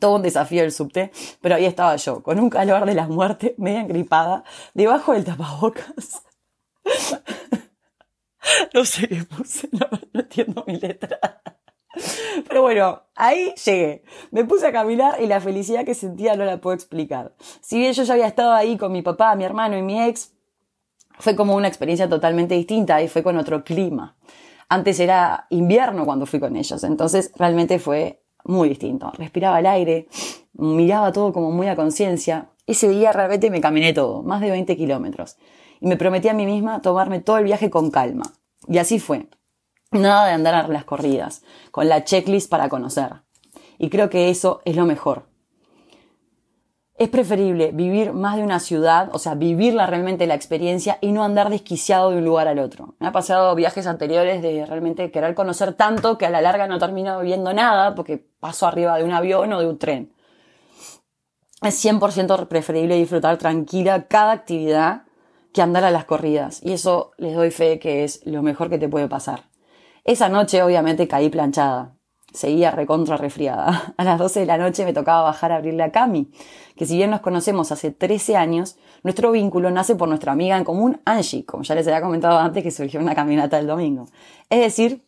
Todo 0.00 0.16
un 0.16 0.22
desafío 0.22 0.64
el 0.64 0.72
subte, 0.72 1.12
pero 1.40 1.54
ahí 1.54 1.66
estaba 1.66 1.94
yo, 1.96 2.22
con 2.22 2.40
un 2.40 2.50
calor 2.50 2.86
de 2.86 2.94
la 2.94 3.06
muerte, 3.06 3.54
media 3.58 3.80
engripada, 3.80 4.42
debajo 4.74 5.12
del 5.12 5.24
tapabocas. 5.24 6.22
no 8.74 8.84
sé 8.84 9.06
qué 9.06 9.22
puse, 9.24 9.68
no, 9.72 9.86
no 10.12 10.20
entiendo 10.20 10.64
mi 10.66 10.78
letra. 10.78 11.42
Pero 12.48 12.62
bueno, 12.62 13.02
ahí 13.14 13.54
llegué. 13.64 14.02
Me 14.30 14.44
puse 14.44 14.66
a 14.66 14.72
caminar 14.72 15.20
y 15.20 15.26
la 15.26 15.40
felicidad 15.40 15.84
que 15.84 15.94
sentía 15.94 16.36
no 16.36 16.44
la 16.44 16.60
puedo 16.60 16.74
explicar. 16.74 17.34
Si 17.60 17.78
bien 17.78 17.92
yo 17.92 18.02
ya 18.02 18.14
había 18.14 18.26
estado 18.26 18.52
ahí 18.52 18.76
con 18.76 18.92
mi 18.92 19.02
papá, 19.02 19.34
mi 19.36 19.44
hermano 19.44 19.76
y 19.76 19.82
mi 19.82 20.02
ex, 20.02 20.31
fue 21.22 21.36
como 21.36 21.54
una 21.54 21.68
experiencia 21.68 22.08
totalmente 22.08 22.56
distinta 22.56 23.00
y 23.00 23.06
fue 23.06 23.22
con 23.22 23.36
otro 23.36 23.62
clima. 23.62 24.16
Antes 24.68 24.98
era 24.98 25.46
invierno 25.50 26.04
cuando 26.04 26.26
fui 26.26 26.40
con 26.40 26.56
ellos, 26.56 26.82
entonces 26.82 27.30
realmente 27.36 27.78
fue 27.78 28.24
muy 28.44 28.68
distinto. 28.68 29.12
Respiraba 29.16 29.60
el 29.60 29.66
aire, 29.66 30.08
miraba 30.54 31.12
todo 31.12 31.32
como 31.32 31.52
muy 31.52 31.68
a 31.68 31.76
conciencia. 31.76 32.50
Ese 32.66 32.88
día 32.88 33.12
realmente 33.12 33.50
me 33.50 33.60
caminé 33.60 33.92
todo, 33.92 34.24
más 34.24 34.40
de 34.40 34.50
20 34.50 34.76
kilómetros. 34.76 35.36
Y 35.80 35.86
me 35.86 35.96
prometí 35.96 36.26
a 36.26 36.34
mí 36.34 36.44
misma 36.44 36.82
tomarme 36.82 37.20
todo 37.20 37.38
el 37.38 37.44
viaje 37.44 37.70
con 37.70 37.92
calma. 37.92 38.24
Y 38.66 38.78
así 38.78 38.98
fue. 38.98 39.28
Nada 39.92 40.26
de 40.26 40.32
andar 40.32 40.56
a 40.56 40.66
las 40.66 40.84
corridas, 40.84 41.44
con 41.70 41.88
la 41.88 42.02
checklist 42.02 42.50
para 42.50 42.68
conocer. 42.68 43.22
Y 43.78 43.90
creo 43.90 44.10
que 44.10 44.28
eso 44.28 44.60
es 44.64 44.74
lo 44.74 44.86
mejor. 44.86 45.28
Es 46.96 47.08
preferible 47.08 47.72
vivir 47.72 48.12
más 48.12 48.36
de 48.36 48.42
una 48.42 48.60
ciudad, 48.60 49.08
o 49.12 49.18
sea, 49.18 49.34
vivirla 49.34 49.86
realmente 49.86 50.26
la 50.26 50.34
experiencia 50.34 50.98
y 51.00 51.12
no 51.12 51.24
andar 51.24 51.48
desquiciado 51.48 52.10
de 52.10 52.18
un 52.18 52.24
lugar 52.24 52.48
al 52.48 52.58
otro. 52.58 52.94
Me 52.98 53.06
ha 53.06 53.12
pasado 53.12 53.54
viajes 53.54 53.86
anteriores 53.86 54.42
de 54.42 54.66
realmente 54.66 55.10
querer 55.10 55.34
conocer 55.34 55.72
tanto 55.72 56.18
que 56.18 56.26
a 56.26 56.30
la 56.30 56.42
larga 56.42 56.66
no 56.66 56.78
termino 56.78 57.18
viendo 57.20 57.52
nada 57.54 57.94
porque 57.94 58.24
paso 58.40 58.66
arriba 58.66 58.98
de 58.98 59.04
un 59.04 59.12
avión 59.12 59.52
o 59.52 59.60
de 59.60 59.66
un 59.66 59.78
tren. 59.78 60.12
Es 61.62 61.82
100% 61.82 62.48
preferible 62.48 62.96
disfrutar 62.96 63.38
tranquila 63.38 64.06
cada 64.06 64.32
actividad 64.32 65.04
que 65.54 65.62
andar 65.62 65.84
a 65.84 65.90
las 65.90 66.04
corridas. 66.04 66.60
Y 66.62 66.72
eso 66.72 67.12
les 67.16 67.34
doy 67.34 67.50
fe 67.50 67.78
que 67.78 68.04
es 68.04 68.20
lo 68.26 68.42
mejor 68.42 68.68
que 68.68 68.78
te 68.78 68.88
puede 68.88 69.08
pasar. 69.08 69.44
Esa 70.04 70.28
noche 70.28 70.62
obviamente 70.62 71.08
caí 71.08 71.30
planchada 71.30 71.94
seguía 72.32 72.70
recontra 72.70 73.16
resfriada. 73.16 73.94
A 73.96 74.04
las 74.04 74.18
12 74.18 74.40
de 74.40 74.46
la 74.46 74.58
noche 74.58 74.84
me 74.84 74.92
tocaba 74.92 75.22
bajar 75.22 75.52
a 75.52 75.56
abrirle 75.56 75.82
a 75.82 75.92
Cami, 75.92 76.30
que 76.76 76.86
si 76.86 76.96
bien 76.96 77.10
nos 77.10 77.20
conocemos 77.20 77.72
hace 77.72 77.90
13 77.90 78.36
años, 78.36 78.76
nuestro 79.02 79.32
vínculo 79.32 79.70
nace 79.70 79.96
por 79.96 80.08
nuestra 80.08 80.32
amiga 80.32 80.56
en 80.56 80.64
común, 80.64 81.00
Angie, 81.04 81.44
como 81.44 81.62
ya 81.62 81.74
les 81.74 81.86
había 81.86 82.00
comentado 82.00 82.38
antes 82.38 82.62
que 82.62 82.70
surgió 82.70 83.00
una 83.00 83.14
caminata 83.14 83.58
el 83.58 83.66
domingo. 83.66 84.06
Es 84.48 84.60
decir, 84.60 85.02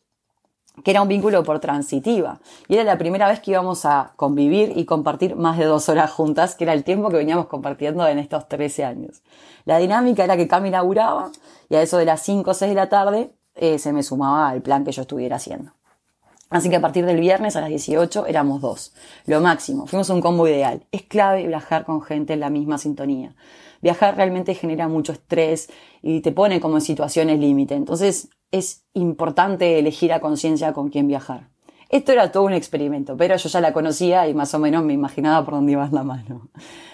que 0.83 0.91
era 0.91 1.03
un 1.03 1.09
vínculo 1.09 1.45
por 1.45 1.61
transitiva. 1.61 2.41
Y 2.67 2.75
era 2.75 2.85
la 2.85 2.99
primera 2.99 3.29
vez 3.29 3.41
que 3.41 3.53
íbamos 3.53 3.85
a 3.85 4.13
convivir 4.17 4.73
y 4.77 4.85
compartir 4.85 5.37
más 5.37 5.57
de 5.57 5.67
dos 5.67 5.89
horas 5.89 6.11
juntas, 6.11 6.57
que 6.57 6.65
era 6.65 6.73
el 6.73 6.83
tiempo 6.83 7.11
que 7.11 7.17
veníamos 7.17 7.47
compartiendo 7.47 8.07
en 8.09 8.19
estos 8.19 8.49
13 8.49 8.85
años. 8.85 9.23
La 9.65 9.79
dinámica 9.79 10.25
era 10.25 10.37
que 10.37 10.49
Cami 10.49 10.71
laburaba 10.71 11.31
y 11.69 11.77
a 11.77 11.83
eso 11.83 11.99
de 11.99 12.07
las 12.07 12.23
5 12.23 12.51
o 12.51 12.55
6 12.55 12.71
de 12.71 12.75
la 12.75 12.89
tarde 12.89 13.31
eh, 13.55 13.79
se 13.79 13.93
me 13.93 14.03
sumaba 14.03 14.49
al 14.49 14.63
plan 14.63 14.85
que 14.85 14.91
yo 14.91 15.03
estuviera 15.03 15.37
haciendo. 15.37 15.73
Así 16.55 16.71
que 16.71 16.77
a 16.77 16.81
partir 16.81 17.05
del 17.05 17.19
viernes 17.19 17.57
a 17.57 17.61
las 17.61 17.69
18 17.69 18.27
éramos 18.27 18.61
dos. 18.61 18.95
Lo 19.27 19.41
máximo, 19.41 19.89
fuimos 19.89 20.09
un 20.11 20.21
combo 20.21 20.47
ideal. 20.47 20.87
Es 20.93 21.03
clave 21.03 21.45
viajar 21.49 21.85
con 21.85 22.01
gente 22.01 22.35
en 22.35 22.39
la 22.39 22.49
misma 22.49 22.79
sintonía. 22.79 23.35
Viajar 23.83 24.17
realmente 24.17 24.55
genera 24.55 24.87
mucho 24.87 25.11
estrés 25.11 25.69
y 26.01 26.21
te 26.21 26.31
pone 26.31 26.61
como 26.61 26.77
en 26.77 26.83
situaciones 26.83 27.41
límite. 27.41 27.75
Entonces 27.75 28.29
es 28.53 28.85
importante 28.93 29.81
elegir 29.81 30.13
a 30.13 30.21
conciencia 30.21 30.73
con 30.73 30.91
quién 30.91 31.09
viajar. 31.09 31.49
Esto 31.89 32.13
era 32.13 32.31
todo 32.31 32.45
un 32.45 32.53
experimento, 32.53 33.17
pero 33.17 33.35
yo 33.35 33.49
ya 33.49 33.61
la 33.61 33.73
conocía 33.73 34.29
y 34.29 34.33
más 34.33 34.55
o 34.55 34.61
menos 34.61 34.85
me 34.85 34.93
imaginaba 34.93 35.45
por 35.45 35.55
dónde 35.55 35.73
iba 35.73 35.89
la 35.91 36.05
mano. 36.05 36.51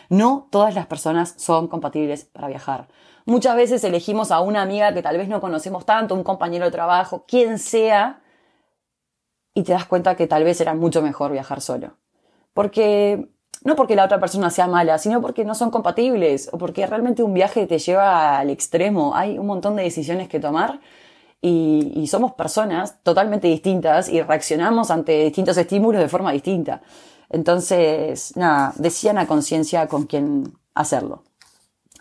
No 0.08 0.48
todas 0.50 0.74
las 0.74 0.86
personas 0.86 1.34
son 1.36 1.68
compatibles 1.68 2.24
para 2.24 2.48
viajar. 2.48 2.88
Muchas 3.26 3.56
veces 3.56 3.84
elegimos 3.84 4.30
a 4.30 4.40
una 4.40 4.62
amiga 4.62 4.94
que 4.94 5.02
tal 5.02 5.18
vez 5.18 5.28
no 5.28 5.42
conocemos 5.42 5.84
tanto, 5.84 6.14
un 6.14 6.24
compañero 6.24 6.64
de 6.64 6.70
trabajo, 6.70 7.26
quien 7.28 7.58
sea, 7.58 8.22
y 9.54 9.62
te 9.62 9.72
das 9.72 9.86
cuenta 9.86 10.16
que 10.16 10.26
tal 10.26 10.44
vez 10.44 10.60
era 10.60 10.74
mucho 10.74 11.02
mejor 11.02 11.32
viajar 11.32 11.60
solo. 11.60 11.96
Porque, 12.54 13.28
no 13.64 13.76
porque 13.76 13.96
la 13.96 14.04
otra 14.04 14.20
persona 14.20 14.50
sea 14.50 14.66
mala, 14.66 14.98
sino 14.98 15.20
porque 15.20 15.44
no 15.44 15.54
son 15.54 15.70
compatibles 15.70 16.48
o 16.52 16.58
porque 16.58 16.86
realmente 16.86 17.22
un 17.22 17.34
viaje 17.34 17.66
te 17.66 17.78
lleva 17.78 18.38
al 18.38 18.50
extremo. 18.50 19.14
Hay 19.14 19.38
un 19.38 19.46
montón 19.46 19.76
de 19.76 19.82
decisiones 19.82 20.28
que 20.28 20.40
tomar 20.40 20.80
y, 21.42 22.06
somos 22.08 22.32
personas 22.32 23.02
totalmente 23.02 23.48
distintas 23.48 24.08
y 24.08 24.20
reaccionamos 24.22 24.90
ante 24.90 25.24
distintos 25.24 25.56
estímulos 25.56 26.00
de 26.00 26.08
forma 26.08 26.32
distinta. 26.32 26.82
Entonces, 27.30 28.36
nada, 28.36 28.72
decían 28.76 29.18
a 29.18 29.26
conciencia 29.26 29.86
con 29.86 30.04
quién 30.04 30.52
hacerlo. 30.74 31.22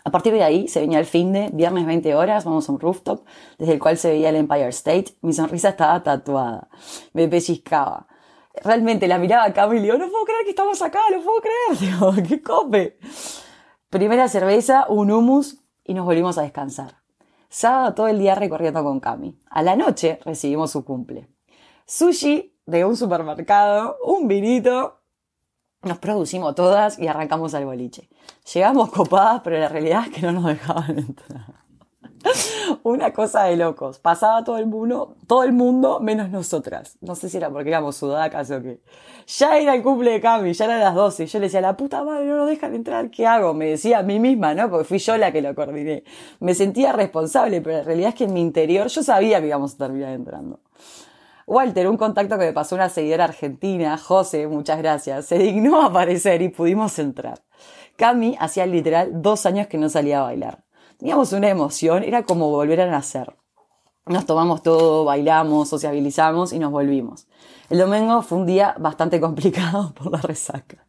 A 0.04 0.10
partir 0.10 0.32
de 0.32 0.42
ahí 0.42 0.68
se 0.68 0.80
venía 0.80 0.98
el 0.98 1.06
fin 1.06 1.32
de 1.32 1.50
viernes 1.52 1.86
20 1.86 2.14
horas, 2.14 2.44
vamos 2.44 2.68
a 2.68 2.72
un 2.72 2.80
rooftop, 2.80 3.24
desde 3.58 3.74
el 3.74 3.78
cual 3.78 3.98
se 3.98 4.10
veía 4.10 4.30
el 4.30 4.36
Empire 4.36 4.68
State. 4.68 5.16
Mi 5.20 5.32
sonrisa 5.32 5.70
estaba 5.70 6.02
tatuada, 6.02 6.68
me 7.12 7.28
pellizcaba. 7.28 8.06
Realmente 8.62 9.06
la 9.08 9.18
miraba 9.18 9.44
a 9.44 9.52
Cami 9.52 9.76
y 9.76 9.80
le 9.80 9.84
digo, 9.86 9.98
no 9.98 10.10
puedo 10.10 10.24
creer 10.24 10.44
que 10.44 10.50
estamos 10.50 10.80
acá, 10.82 11.00
no 11.12 11.22
puedo 11.22 11.40
creer, 11.40 11.78
digo, 11.80 12.12
qué 12.28 12.42
cope. 12.42 12.98
Primera 13.90 14.28
cerveza, 14.28 14.86
un 14.88 15.10
hummus 15.10 15.58
y 15.84 15.94
nos 15.94 16.04
volvimos 16.04 16.38
a 16.38 16.42
descansar. 16.42 17.00
Sábado 17.48 17.94
todo 17.94 18.08
el 18.08 18.18
día 18.18 18.34
recorriendo 18.34 18.82
con 18.84 19.00
Cami. 19.00 19.38
A 19.50 19.62
la 19.62 19.76
noche 19.76 20.20
recibimos 20.24 20.70
su 20.70 20.84
cumple. 20.84 21.28
Sushi 21.84 22.56
de 22.66 22.84
un 22.84 22.96
supermercado, 22.96 23.96
un 24.04 24.28
vinito 24.28 24.99
nos 25.82 25.98
producimos 25.98 26.54
todas 26.54 26.98
y 26.98 27.08
arrancamos 27.08 27.54
al 27.54 27.64
boliche. 27.64 28.08
Llegamos 28.52 28.90
copadas, 28.90 29.40
pero 29.42 29.58
la 29.58 29.68
realidad 29.68 30.04
es 30.06 30.14
que 30.14 30.22
no 30.22 30.32
nos 30.32 30.44
dejaban 30.46 30.98
entrar. 30.98 31.60
Una 32.82 33.12
cosa 33.12 33.44
de 33.44 33.56
locos. 33.56 33.98
Pasaba 33.98 34.44
todo 34.44 34.58
el 34.58 34.66
mundo, 34.66 35.16
todo 35.26 35.44
el 35.44 35.52
mundo 35.52 36.00
menos 36.00 36.30
nosotras. 36.30 36.98
No 37.00 37.14
sé 37.14 37.28
si 37.28 37.36
era 37.36 37.50
porque 37.50 37.70
éramos 37.70 37.96
sudacas 37.96 38.50
o 38.50 38.62
qué. 38.62 38.80
Ya 39.26 39.56
era 39.56 39.74
el 39.74 39.82
cumple 39.82 40.12
de 40.12 40.20
Cami, 40.20 40.52
ya 40.52 40.64
eran 40.66 40.80
las 40.80 40.94
12. 40.94 41.26
Yo 41.26 41.38
le 41.38 41.46
decía, 41.46 41.60
la 41.60 41.76
puta 41.76 42.04
madre, 42.04 42.26
no 42.26 42.36
nos 42.36 42.48
dejan 42.48 42.74
entrar, 42.74 43.10
¿qué 43.10 43.26
hago? 43.26 43.54
Me 43.54 43.66
decía 43.66 44.00
a 44.00 44.02
mí 44.02 44.18
misma, 44.18 44.54
¿no? 44.54 44.68
Porque 44.70 44.84
fui 44.84 44.98
yo 44.98 45.16
la 45.16 45.32
que 45.32 45.40
lo 45.40 45.54
coordiné. 45.54 46.04
Me 46.40 46.54
sentía 46.54 46.92
responsable, 46.92 47.60
pero 47.60 47.78
la 47.78 47.84
realidad 47.84 48.10
es 48.10 48.14
que 48.16 48.24
en 48.24 48.34
mi 48.34 48.40
interior 48.40 48.88
yo 48.88 49.02
sabía 49.02 49.40
que 49.40 49.46
íbamos 49.46 49.74
a 49.74 49.78
terminar 49.78 50.12
entrando. 50.12 50.60
Walter, 51.50 51.88
un 51.88 51.96
contacto 51.96 52.38
que 52.38 52.44
me 52.44 52.52
pasó 52.52 52.76
una 52.76 52.88
seguidora 52.88 53.24
argentina, 53.24 53.98
José, 53.98 54.46
muchas 54.46 54.78
gracias, 54.78 55.26
se 55.26 55.36
dignó 55.36 55.82
a 55.82 55.86
aparecer 55.86 56.42
y 56.42 56.48
pudimos 56.48 56.96
entrar. 57.00 57.42
Cami 57.96 58.36
hacía 58.38 58.66
literal 58.66 59.20
dos 59.20 59.46
años 59.46 59.66
que 59.66 59.76
no 59.76 59.88
salía 59.88 60.20
a 60.20 60.22
bailar. 60.22 60.62
Teníamos 60.98 61.32
una 61.32 61.48
emoción, 61.48 62.04
era 62.04 62.22
como 62.22 62.50
volver 62.50 62.80
a 62.82 62.86
nacer. 62.86 63.34
Nos 64.06 64.26
tomamos 64.26 64.62
todo, 64.62 65.04
bailamos, 65.04 65.68
sociabilizamos 65.68 66.52
y 66.52 66.60
nos 66.60 66.70
volvimos. 66.70 67.26
El 67.68 67.78
domingo 67.80 68.22
fue 68.22 68.38
un 68.38 68.46
día 68.46 68.76
bastante 68.78 69.20
complicado 69.20 69.92
por 70.00 70.12
la 70.12 70.18
resaca, 70.18 70.86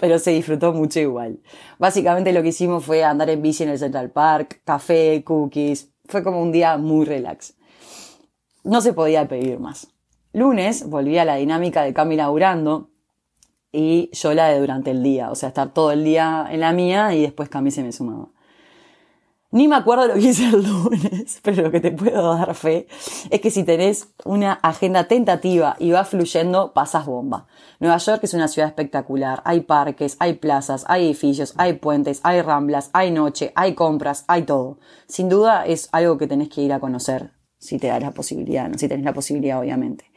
pero 0.00 0.18
se 0.18 0.32
disfrutó 0.32 0.72
mucho 0.72 0.98
igual. 0.98 1.38
Básicamente 1.78 2.32
lo 2.32 2.42
que 2.42 2.48
hicimos 2.48 2.84
fue 2.84 3.04
andar 3.04 3.30
en 3.30 3.42
bici 3.42 3.62
en 3.62 3.68
el 3.68 3.78
Central 3.78 4.10
Park, 4.10 4.62
café, 4.64 5.22
cookies. 5.22 5.92
Fue 6.06 6.24
como 6.24 6.42
un 6.42 6.50
día 6.50 6.78
muy 6.78 7.06
relax. 7.06 7.54
No 8.64 8.80
se 8.80 8.92
podía 8.92 9.28
pedir 9.28 9.60
más. 9.60 9.86
Lunes 10.32 10.88
volví 10.88 11.18
a 11.18 11.24
la 11.24 11.36
dinámica 11.36 11.82
de 11.82 11.92
Cami 11.92 12.16
laburando 12.16 12.90
y 13.72 14.10
yo 14.12 14.32
la 14.32 14.48
de 14.48 14.60
durante 14.60 14.92
el 14.92 15.02
día, 15.02 15.30
o 15.30 15.34
sea, 15.34 15.48
estar 15.48 15.72
todo 15.72 15.90
el 15.90 16.04
día 16.04 16.46
en 16.50 16.60
la 16.60 16.72
mía 16.72 17.14
y 17.14 17.22
después 17.22 17.48
Cami 17.48 17.70
se 17.70 17.82
me 17.82 17.92
sumaba. 17.92 18.28
Ni 19.52 19.66
me 19.66 19.74
acuerdo 19.74 20.06
lo 20.06 20.14
que 20.14 20.20
hice 20.20 20.44
el 20.44 20.62
lunes, 20.62 21.40
pero 21.42 21.62
lo 21.62 21.70
que 21.72 21.80
te 21.80 21.90
puedo 21.90 22.36
dar 22.36 22.54
fe 22.54 22.86
es 23.30 23.40
que 23.40 23.50
si 23.50 23.64
tenés 23.64 24.06
una 24.24 24.52
agenda 24.52 25.08
tentativa 25.08 25.74
y 25.80 25.90
va 25.90 26.04
fluyendo, 26.04 26.72
pasas 26.72 27.06
bomba. 27.06 27.48
Nueva 27.80 27.96
York 27.96 28.20
es 28.22 28.32
una 28.32 28.46
ciudad 28.46 28.68
espectacular. 28.68 29.42
Hay 29.44 29.62
parques, 29.62 30.16
hay 30.20 30.34
plazas, 30.34 30.84
hay 30.86 31.06
edificios, 31.06 31.54
hay 31.56 31.72
puentes, 31.72 32.20
hay 32.22 32.42
ramblas, 32.42 32.90
hay 32.92 33.10
noche, 33.10 33.52
hay 33.56 33.74
compras, 33.74 34.24
hay 34.28 34.44
todo. 34.44 34.78
Sin 35.08 35.28
duda 35.28 35.66
es 35.66 35.88
algo 35.90 36.16
que 36.16 36.28
tenés 36.28 36.48
que 36.48 36.62
ir 36.62 36.72
a 36.72 36.78
conocer 36.78 37.32
si 37.58 37.78
te 37.78 37.88
da 37.88 37.98
la 37.98 38.12
posibilidad, 38.12 38.68
¿no? 38.68 38.78
si 38.78 38.86
tenés 38.86 39.04
la 39.04 39.12
posibilidad, 39.12 39.58
obviamente. 39.58 40.09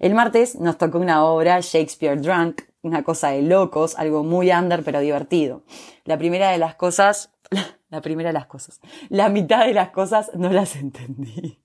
El 0.00 0.14
martes 0.14 0.58
nos 0.58 0.78
tocó 0.78 0.98
una 0.98 1.26
obra 1.26 1.60
Shakespeare 1.60 2.18
Drunk, 2.18 2.62
una 2.80 3.02
cosa 3.02 3.32
de 3.32 3.42
locos, 3.42 3.98
algo 3.98 4.24
muy 4.24 4.50
under 4.50 4.82
pero 4.82 4.98
divertido. 4.98 5.62
La 6.06 6.16
primera 6.16 6.50
de 6.50 6.56
las 6.56 6.74
cosas, 6.74 7.34
la 7.90 8.00
primera 8.00 8.30
de 8.30 8.32
las 8.32 8.46
cosas, 8.46 8.80
la 9.10 9.28
mitad 9.28 9.66
de 9.66 9.74
las 9.74 9.90
cosas 9.90 10.30
no 10.34 10.48
las 10.48 10.74
entendí, 10.76 11.60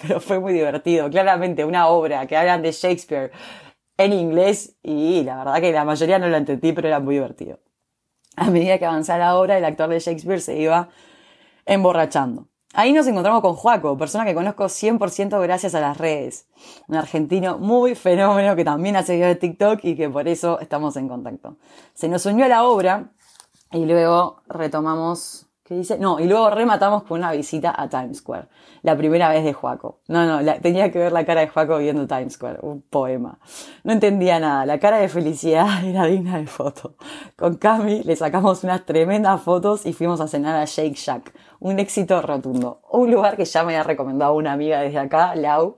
pero 0.00 0.20
fue 0.20 0.38
muy 0.38 0.52
divertido. 0.52 1.10
Claramente 1.10 1.64
una 1.64 1.88
obra 1.88 2.24
que 2.28 2.36
hablan 2.36 2.62
de 2.62 2.70
Shakespeare 2.70 3.32
en 3.98 4.12
inglés 4.12 4.76
y 4.84 5.24
la 5.24 5.38
verdad 5.38 5.60
que 5.60 5.72
la 5.72 5.84
mayoría 5.84 6.20
no 6.20 6.28
lo 6.28 6.36
entendí, 6.36 6.72
pero 6.72 6.86
era 6.86 7.00
muy 7.00 7.16
divertido. 7.16 7.58
A 8.36 8.48
medida 8.48 8.78
que 8.78 8.86
avanzaba 8.86 9.18
la 9.18 9.36
obra, 9.36 9.58
el 9.58 9.64
actor 9.64 9.88
de 9.88 9.98
Shakespeare 9.98 10.40
se 10.40 10.56
iba 10.56 10.88
emborrachando. 11.64 12.46
Ahí 12.78 12.92
nos 12.92 13.06
encontramos 13.06 13.40
con 13.40 13.54
Juaco, 13.54 13.96
persona 13.96 14.26
que 14.26 14.34
conozco 14.34 14.64
100% 14.64 15.40
gracias 15.40 15.74
a 15.74 15.80
las 15.80 15.96
redes. 15.96 16.44
Un 16.88 16.96
argentino 16.96 17.56
muy 17.56 17.94
fenómeno 17.94 18.54
que 18.54 18.66
también 18.66 18.96
ha 18.96 19.02
seguido 19.02 19.28
de 19.28 19.34
TikTok 19.34 19.80
y 19.82 19.96
que 19.96 20.10
por 20.10 20.28
eso 20.28 20.60
estamos 20.60 20.94
en 20.98 21.08
contacto. 21.08 21.56
Se 21.94 22.06
nos 22.06 22.26
unió 22.26 22.44
a 22.44 22.48
la 22.48 22.64
obra 22.64 23.08
y 23.72 23.86
luego 23.86 24.42
retomamos 24.46 25.45
¿Qué 25.66 25.74
dice? 25.74 25.98
No, 25.98 26.20
y 26.20 26.28
luego 26.28 26.48
rematamos 26.48 27.02
con 27.02 27.18
una 27.18 27.32
visita 27.32 27.74
a 27.76 27.88
Times 27.88 28.18
Square. 28.18 28.46
La 28.82 28.96
primera 28.96 29.28
vez 29.30 29.42
de 29.42 29.52
Juaco. 29.52 29.98
No, 30.06 30.24
no, 30.24 30.60
tenía 30.60 30.92
que 30.92 31.00
ver 31.00 31.10
la 31.10 31.24
cara 31.24 31.40
de 31.40 31.48
Juaco 31.48 31.78
viendo 31.78 32.06
Times 32.06 32.34
Square. 32.34 32.60
Un 32.62 32.82
poema. 32.82 33.40
No 33.82 33.92
entendía 33.92 34.38
nada. 34.38 34.64
La 34.64 34.78
cara 34.78 34.98
de 34.98 35.08
felicidad 35.08 35.66
era 35.84 36.06
digna 36.06 36.38
de 36.38 36.46
foto. 36.46 36.94
Con 37.34 37.56
Cami 37.56 38.04
le 38.04 38.14
sacamos 38.14 38.62
unas 38.62 38.86
tremendas 38.86 39.42
fotos 39.42 39.86
y 39.86 39.92
fuimos 39.92 40.20
a 40.20 40.28
cenar 40.28 40.54
a 40.54 40.66
Shake 40.66 40.94
Shack. 40.94 41.34
Un 41.58 41.80
éxito 41.80 42.22
rotundo. 42.22 42.82
Un 42.92 43.10
lugar 43.10 43.36
que 43.36 43.44
ya 43.44 43.64
me 43.64 43.76
ha 43.76 43.82
recomendado 43.82 44.34
una 44.34 44.52
amiga 44.52 44.80
desde 44.82 45.00
acá, 45.00 45.34
Lau, 45.34 45.74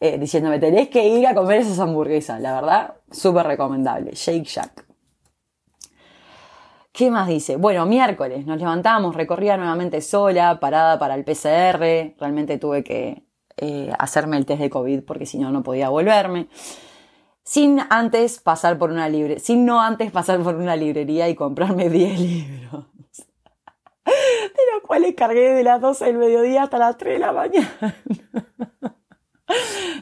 eh, 0.00 0.16
diciéndome, 0.16 0.58
tenés 0.58 0.88
que 0.88 1.06
ir 1.06 1.26
a 1.26 1.34
comer 1.34 1.60
esas 1.60 1.78
hamburguesas. 1.80 2.40
La 2.40 2.54
verdad, 2.54 2.94
súper 3.10 3.46
recomendable. 3.46 4.12
Shake 4.12 4.46
Shack. 4.46 4.87
¿Qué 6.98 7.12
más 7.12 7.28
dice? 7.28 7.54
Bueno, 7.54 7.86
miércoles 7.86 8.44
nos 8.44 8.58
levantamos, 8.58 9.14
recorría 9.14 9.56
nuevamente 9.56 10.00
sola, 10.00 10.58
parada 10.58 10.98
para 10.98 11.14
el 11.14 11.22
PCR. 11.22 12.16
Realmente 12.18 12.58
tuve 12.58 12.82
que 12.82 13.22
eh, 13.56 13.92
hacerme 14.00 14.36
el 14.36 14.44
test 14.44 14.60
de 14.60 14.68
COVID 14.68 15.04
porque 15.04 15.24
si 15.24 15.38
no, 15.38 15.52
no 15.52 15.62
podía 15.62 15.90
volverme. 15.90 16.48
Sin 17.44 17.78
antes 17.88 18.40
pasar 18.40 18.78
por 18.78 18.90
una 18.90 19.08
libre, 19.08 19.38
sin 19.38 19.64
no 19.64 19.80
antes 19.80 20.10
pasar 20.10 20.42
por 20.42 20.56
una 20.56 20.74
librería 20.74 21.28
y 21.28 21.36
comprarme 21.36 21.88
10 21.88 22.18
libros. 22.18 22.86
De 24.04 24.72
los 24.72 24.82
cuales 24.84 25.14
cargué 25.14 25.54
de 25.54 25.62
las 25.62 25.80
12 25.80 26.04
del 26.04 26.18
mediodía 26.18 26.64
hasta 26.64 26.78
las 26.78 26.98
3 26.98 27.12
de 27.12 27.18
la 27.20 27.32
mañana. 27.32 27.96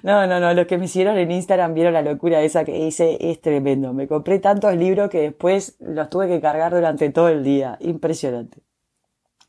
No, 0.03 0.27
no, 0.27 0.39
no, 0.39 0.55
los 0.55 0.67
que 0.67 0.79
me 0.79 0.85
hicieron 0.85 1.17
en 1.19 1.31
Instagram 1.31 1.75
vieron 1.75 1.93
la 1.93 2.03
locura 2.03 2.41
esa 2.43 2.65
que 2.65 2.79
hice, 2.79 3.17
es 3.21 3.41
tremendo. 3.41 3.93
Me 3.93 4.07
compré 4.07 4.39
tantos 4.39 4.75
libros 4.77 5.11
que 5.11 5.21
después 5.21 5.77
los 5.81 6.11
tuve 6.11 6.29
que 6.29 6.41
cargar 6.41 6.73
durante 6.73 7.11
todo 7.11 7.29
el 7.29 7.43
día. 7.43 7.77
Impresionante. 7.81 8.61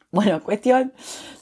Bueno, 0.09 0.41
cuestión, 0.41 0.93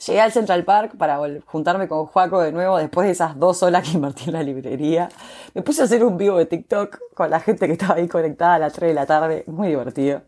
llegué 0.04 0.20
al 0.20 0.32
Central 0.32 0.64
Park 0.64 0.96
para 0.98 1.20
juntarme 1.46 1.86
con 1.86 2.06
Juaco 2.06 2.40
de 2.40 2.50
nuevo 2.50 2.76
después 2.76 3.06
de 3.06 3.12
esas 3.12 3.38
dos 3.38 3.62
horas 3.62 3.88
que 3.88 3.96
invertí 3.96 4.24
en 4.26 4.32
la 4.32 4.42
librería. 4.42 5.08
Me 5.54 5.62
puse 5.62 5.82
a 5.82 5.84
hacer 5.84 6.04
un 6.04 6.16
vivo 6.18 6.36
de 6.36 6.46
TikTok 6.46 6.98
con 7.14 7.30
la 7.30 7.38
gente 7.40 7.66
que 7.68 7.72
estaba 7.74 7.94
ahí 7.94 8.08
conectada 8.08 8.54
a 8.56 8.58
las 8.58 8.72
3 8.72 8.88
de 8.88 8.94
la 8.94 9.06
tarde, 9.06 9.44
muy 9.46 9.68
divertido. 9.68 10.22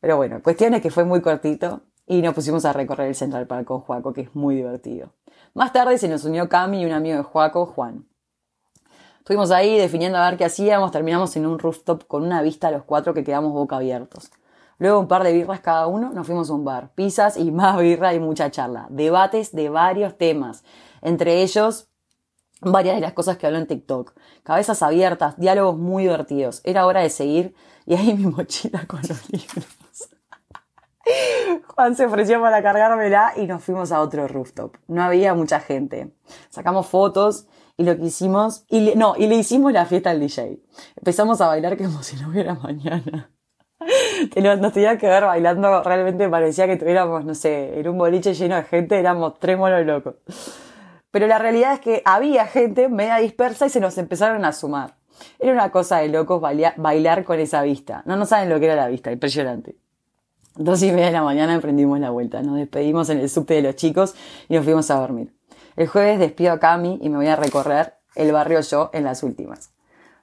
Pero 0.00 0.16
bueno, 0.18 0.42
cuestión 0.42 0.74
es 0.74 0.82
que 0.82 0.90
fue 0.90 1.04
muy 1.04 1.22
cortito 1.22 1.80
y 2.06 2.20
nos 2.20 2.34
pusimos 2.34 2.64
a 2.66 2.72
recorrer 2.74 3.08
el 3.08 3.14
Central 3.14 3.46
Park 3.46 3.64
con 3.64 3.80
Juaco, 3.80 4.12
que 4.12 4.20
es 4.20 4.34
muy 4.34 4.54
divertido. 4.54 5.14
Más 5.56 5.72
tarde 5.72 5.96
se 5.96 6.06
nos 6.06 6.22
unió 6.26 6.50
Cami 6.50 6.82
y 6.82 6.84
un 6.84 6.92
amigo 6.92 7.16
de 7.16 7.22
Juaco, 7.22 7.64
Juan. 7.64 8.06
Estuvimos 9.20 9.50
ahí 9.50 9.78
definiendo 9.78 10.18
a 10.18 10.28
ver 10.28 10.36
qué 10.36 10.44
hacíamos, 10.44 10.92
terminamos 10.92 11.34
en 11.34 11.46
un 11.46 11.58
rooftop 11.58 12.06
con 12.06 12.24
una 12.24 12.42
vista 12.42 12.68
a 12.68 12.70
los 12.70 12.84
cuatro 12.84 13.14
que 13.14 13.24
quedamos 13.24 13.54
boca 13.54 13.76
abiertos. 13.76 14.30
Luego 14.76 15.00
un 15.00 15.08
par 15.08 15.24
de 15.24 15.32
birras 15.32 15.60
cada 15.60 15.86
uno, 15.86 16.10
nos 16.12 16.26
fuimos 16.26 16.50
a 16.50 16.52
un 16.52 16.66
bar, 16.66 16.90
pizzas 16.94 17.38
y 17.38 17.52
más 17.52 17.78
birra 17.78 18.12
y 18.12 18.20
mucha 18.20 18.50
charla. 18.50 18.86
Debates 18.90 19.52
de 19.52 19.70
varios 19.70 20.18
temas, 20.18 20.62
entre 21.00 21.42
ellos 21.42 21.88
varias 22.60 22.96
de 22.96 23.00
las 23.00 23.14
cosas 23.14 23.38
que 23.38 23.46
habló 23.46 23.58
en 23.58 23.66
TikTok. 23.66 24.12
Cabezas 24.42 24.82
abiertas, 24.82 25.38
diálogos 25.38 25.78
muy 25.78 26.02
divertidos. 26.02 26.60
Era 26.64 26.84
hora 26.84 27.00
de 27.00 27.08
seguir 27.08 27.54
y 27.86 27.94
ahí 27.94 28.12
mi 28.12 28.26
mochila 28.26 28.86
con 28.86 29.00
los 29.08 29.32
libros. 29.32 29.64
Juan 31.66 31.94
se 31.94 32.06
ofreció 32.06 32.40
para 32.40 32.62
cargármela 32.62 33.32
y 33.36 33.46
nos 33.46 33.62
fuimos 33.62 33.92
a 33.92 34.00
otro 34.00 34.26
rooftop. 34.28 34.76
No 34.88 35.02
había 35.02 35.34
mucha 35.34 35.60
gente. 35.60 36.12
Sacamos 36.48 36.86
fotos 36.86 37.46
y 37.76 37.84
lo 37.84 37.96
que 37.96 38.06
hicimos, 38.06 38.64
y 38.68 38.94
no, 38.96 39.14
y 39.16 39.26
le 39.26 39.36
hicimos 39.36 39.72
la 39.72 39.84
fiesta 39.84 40.10
al 40.10 40.20
DJ. 40.20 40.60
Empezamos 40.96 41.40
a 41.40 41.48
bailar 41.48 41.76
como 41.76 42.02
si 42.02 42.16
no 42.16 42.28
hubiera 42.28 42.54
mañana. 42.54 43.30
Nos 44.58 44.72
tenía 44.72 44.96
que 44.96 45.06
ver 45.06 45.24
bailando, 45.24 45.82
realmente 45.82 46.28
parecía 46.28 46.66
que 46.66 46.76
tuviéramos, 46.76 47.24
no 47.24 47.34
sé, 47.34 47.78
en 47.78 47.88
un 47.88 47.98
boliche 47.98 48.32
lleno 48.32 48.56
de 48.56 48.62
gente, 48.62 48.98
éramos 48.98 49.38
tres 49.38 49.58
monos 49.58 49.84
locos. 49.84 50.14
Pero 51.10 51.26
la 51.26 51.38
realidad 51.38 51.74
es 51.74 51.80
que 51.80 52.02
había 52.04 52.46
gente 52.46 52.88
media 52.88 53.16
dispersa 53.16 53.66
y 53.66 53.70
se 53.70 53.80
nos 53.80 53.98
empezaron 53.98 54.44
a 54.44 54.52
sumar. 54.52 54.96
Era 55.38 55.52
una 55.52 55.70
cosa 55.70 55.98
de 55.98 56.08
locos 56.08 56.40
bailar 56.40 57.24
con 57.24 57.38
esa 57.38 57.62
vista. 57.62 58.02
No, 58.06 58.16
no 58.16 58.26
saben 58.26 58.48
lo 58.48 58.58
que 58.58 58.66
era 58.66 58.76
la 58.76 58.88
vista, 58.88 59.12
impresionante. 59.12 59.76
Dos 60.58 60.82
y 60.82 60.90
media 60.90 61.06
de 61.06 61.12
la 61.12 61.22
mañana 61.22 61.52
emprendimos 61.52 62.00
la 62.00 62.08
vuelta. 62.08 62.42
Nos 62.42 62.56
despedimos 62.56 63.10
en 63.10 63.18
el 63.18 63.28
subte 63.28 63.54
de 63.54 63.62
los 63.62 63.76
chicos 63.76 64.14
y 64.48 64.54
nos 64.54 64.64
fuimos 64.64 64.90
a 64.90 64.94
dormir. 64.94 65.34
El 65.76 65.86
jueves 65.86 66.18
despido 66.18 66.52
a 66.52 66.58
Cami 66.58 66.98
y 67.02 67.10
me 67.10 67.18
voy 67.18 67.26
a 67.26 67.36
recorrer 67.36 67.94
el 68.14 68.32
barrio 68.32 68.60
yo 68.62 68.88
en 68.94 69.04
las 69.04 69.22
últimas. 69.22 69.70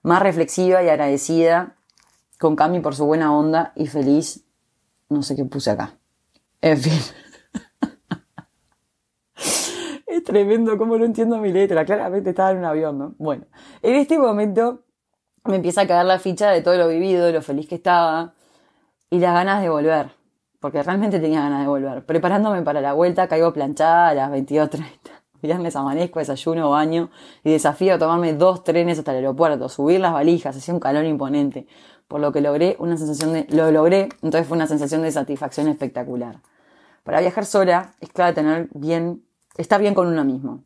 Más 0.01 0.23
reflexiva 0.23 0.81
y 0.81 0.89
agradecida 0.89 1.75
con 2.39 2.55
Cami 2.55 2.79
por 2.79 2.95
su 2.95 3.05
buena 3.05 3.37
onda 3.37 3.73
y 3.75 3.85
feliz. 3.85 4.43
No 5.07 5.21
sé 5.21 5.35
qué 5.35 5.45
puse 5.45 5.69
acá. 5.69 5.97
En 6.61 6.79
fin. 6.79 6.99
es 10.07 10.23
tremendo 10.23 10.79
cómo 10.79 10.97
no 10.97 11.05
entiendo 11.05 11.37
mi 11.37 11.53
letra. 11.53 11.85
Claramente 11.85 12.31
estaba 12.31 12.49
en 12.49 12.57
un 12.57 12.65
avión, 12.65 12.97
¿no? 12.97 13.13
Bueno, 13.19 13.45
en 13.83 13.93
este 13.93 14.17
momento 14.17 14.81
me 15.45 15.57
empieza 15.57 15.81
a 15.81 15.87
caer 15.87 16.07
la 16.07 16.17
ficha 16.17 16.49
de 16.49 16.63
todo 16.63 16.75
lo 16.75 16.87
vivido, 16.87 17.23
de 17.27 17.33
lo 17.33 17.43
feliz 17.43 17.67
que 17.67 17.75
estaba 17.75 18.33
y 19.11 19.19
las 19.19 19.35
ganas 19.35 19.61
de 19.61 19.69
volver. 19.69 20.22
Porque 20.63 20.81
realmente 20.81 21.19
tenía 21.19 21.41
ganas 21.41 21.59
de 21.59 21.67
volver. 21.67 22.05
Preparándome 22.05 22.61
para 22.61 22.79
la 22.79 22.93
vuelta, 22.93 23.27
caigo 23.27 23.51
planchada 23.51 24.07
a 24.07 24.13
las 24.13 24.31
22.30. 24.31 24.85
Viernes 25.41 25.75
amanezco, 25.75 26.19
desayuno, 26.19 26.69
baño 26.69 27.09
y 27.43 27.51
desafío 27.51 27.95
a 27.95 27.97
tomarme 27.97 28.31
dos 28.31 28.63
trenes 28.63 28.97
hasta 28.97 29.11
el 29.11 29.17
aeropuerto, 29.17 29.67
subir 29.67 29.99
las 29.99 30.13
valijas, 30.13 30.55
hacía 30.55 30.73
un 30.73 30.79
calor 30.79 31.03
imponente. 31.03 31.67
Por 32.07 32.21
lo 32.21 32.31
que 32.31 32.39
logré 32.39 32.77
una 32.79 32.95
sensación 32.95 33.33
de, 33.33 33.45
lo 33.49 33.69
logré, 33.73 34.07
entonces 34.21 34.47
fue 34.47 34.55
una 34.55 34.65
sensación 34.65 35.01
de 35.01 35.11
satisfacción 35.11 35.67
espectacular. 35.67 36.39
Para 37.03 37.19
viajar 37.19 37.45
sola 37.45 37.95
es 37.99 38.07
clave 38.07 38.31
tener 38.31 38.69
bien, 38.73 39.21
estar 39.57 39.81
bien 39.81 39.93
con 39.93 40.07
uno 40.07 40.23
mismo. 40.23 40.63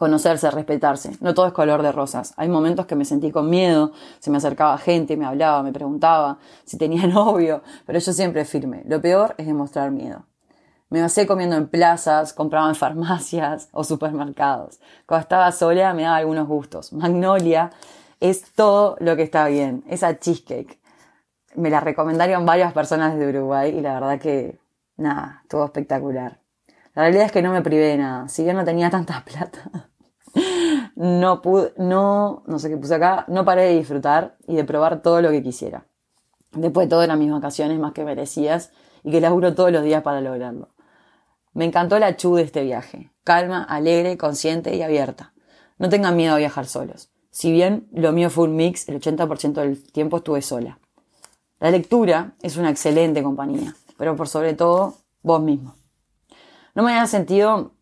Conocerse, 0.00 0.50
respetarse. 0.50 1.12
No 1.20 1.34
todo 1.34 1.46
es 1.46 1.52
color 1.52 1.82
de 1.82 1.92
rosas. 1.92 2.32
Hay 2.38 2.48
momentos 2.48 2.86
que 2.86 2.96
me 2.96 3.04
sentí 3.04 3.30
con 3.30 3.50
miedo, 3.50 3.92
se 4.18 4.30
me 4.30 4.38
acercaba 4.38 4.78
gente, 4.78 5.14
me 5.18 5.26
hablaba, 5.26 5.62
me 5.62 5.74
preguntaba 5.74 6.38
si 6.64 6.78
tenía 6.78 7.06
novio, 7.06 7.62
pero 7.84 7.98
yo 7.98 8.10
siempre 8.14 8.46
firme. 8.46 8.82
Lo 8.86 9.02
peor 9.02 9.34
es 9.36 9.46
demostrar 9.46 9.90
miedo. 9.90 10.24
Me 10.88 11.02
basé 11.02 11.26
comiendo 11.26 11.54
en 11.56 11.68
plazas, 11.68 12.32
compraba 12.32 12.70
en 12.70 12.76
farmacias 12.76 13.68
o 13.72 13.84
supermercados. 13.84 14.80
Cuando 15.04 15.24
estaba 15.24 15.52
sola 15.52 15.92
me 15.92 16.04
daba 16.04 16.16
algunos 16.16 16.48
gustos. 16.48 16.94
Magnolia 16.94 17.70
es 18.20 18.52
todo 18.54 18.96
lo 19.00 19.16
que 19.16 19.22
está 19.24 19.48
bien. 19.48 19.84
Esa 19.86 20.18
cheesecake. 20.18 20.80
Me 21.56 21.68
la 21.68 21.80
recomendaron 21.80 22.46
varias 22.46 22.72
personas 22.72 23.18
de 23.18 23.28
Uruguay 23.28 23.76
y 23.76 23.82
la 23.82 24.00
verdad 24.00 24.18
que, 24.18 24.58
nada, 24.96 25.40
estuvo 25.42 25.62
espectacular. 25.66 26.39
La 26.94 27.02
realidad 27.02 27.26
es 27.26 27.32
que 27.32 27.42
no 27.42 27.52
me 27.52 27.62
privé 27.62 27.86
de 27.86 27.98
nada. 27.98 28.28
Si 28.28 28.42
bien 28.42 28.56
no 28.56 28.64
tenía 28.64 28.90
tanta 28.90 29.24
plata, 29.24 29.90
no 30.96 31.42
pude, 31.42 31.72
no, 31.76 32.42
no 32.46 32.58
sé 32.58 32.68
qué 32.68 32.76
puse 32.76 32.94
acá, 32.94 33.24
no 33.28 33.44
paré 33.44 33.62
de 33.64 33.76
disfrutar 33.76 34.36
y 34.46 34.56
de 34.56 34.64
probar 34.64 35.02
todo 35.02 35.22
lo 35.22 35.30
que 35.30 35.42
quisiera. 35.42 35.86
Después 36.52 36.86
de 36.86 36.90
todo 36.90 37.02
eran 37.02 37.18
mis 37.18 37.30
vacaciones 37.30 37.78
más 37.78 37.92
que 37.92 38.04
merecidas 38.04 38.72
y 39.04 39.10
que 39.10 39.20
laburo 39.20 39.54
todos 39.54 39.70
los 39.70 39.84
días 39.84 40.02
para 40.02 40.20
lograrlo. 40.20 40.70
Me 41.52 41.64
encantó 41.64 41.98
la 41.98 42.16
chu 42.16 42.34
de 42.36 42.42
este 42.42 42.62
viaje. 42.62 43.10
Calma, 43.24 43.62
alegre, 43.62 44.16
consciente 44.16 44.74
y 44.76 44.82
abierta. 44.82 45.32
No 45.78 45.88
tengan 45.88 46.16
miedo 46.16 46.34
a 46.34 46.38
viajar 46.38 46.66
solos. 46.66 47.10
Si 47.30 47.52
bien 47.52 47.88
lo 47.92 48.12
mío 48.12 48.30
fue 48.30 48.44
un 48.44 48.56
mix, 48.56 48.88
el 48.88 49.00
80% 49.00 49.54
del 49.54 49.82
tiempo 49.92 50.18
estuve 50.18 50.42
sola. 50.42 50.78
La 51.60 51.70
lectura 51.70 52.34
es 52.42 52.56
una 52.56 52.70
excelente 52.70 53.22
compañía, 53.22 53.74
pero 53.96 54.16
por 54.16 54.28
sobre 54.28 54.54
todo, 54.54 54.96
vos 55.22 55.40
mismo. 55.40 55.74
No 56.74 56.82
me 56.82 56.92
había 56.92 57.06
sentido 57.06 57.72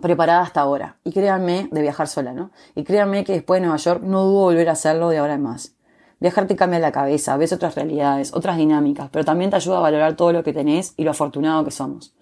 preparada 0.00 0.40
hasta 0.40 0.60
ahora. 0.60 0.98
Y 1.04 1.12
créanme, 1.12 1.68
de 1.70 1.82
viajar 1.82 2.08
sola, 2.08 2.32
¿no? 2.32 2.50
Y 2.74 2.84
créanme 2.84 3.24
que 3.24 3.32
después 3.32 3.60
de 3.60 3.66
Nueva 3.66 3.78
York 3.78 4.02
no 4.02 4.24
dudo 4.24 4.42
volver 4.42 4.68
a 4.68 4.72
hacerlo 4.72 5.08
de 5.08 5.18
ahora 5.18 5.34
en 5.34 5.42
más. 5.42 5.74
Viajar 6.20 6.46
te 6.46 6.56
cambia 6.56 6.80
la 6.80 6.90
cabeza, 6.92 7.36
ves 7.36 7.52
otras 7.52 7.76
realidades, 7.76 8.34
otras 8.34 8.56
dinámicas, 8.56 9.08
pero 9.12 9.24
también 9.24 9.50
te 9.50 9.56
ayuda 9.56 9.78
a 9.78 9.82
valorar 9.82 10.16
todo 10.16 10.32
lo 10.32 10.42
que 10.42 10.52
tenés 10.52 10.94
y 10.96 11.04
lo 11.04 11.12
afortunado 11.12 11.64
que 11.64 11.70
somos. 11.70 12.14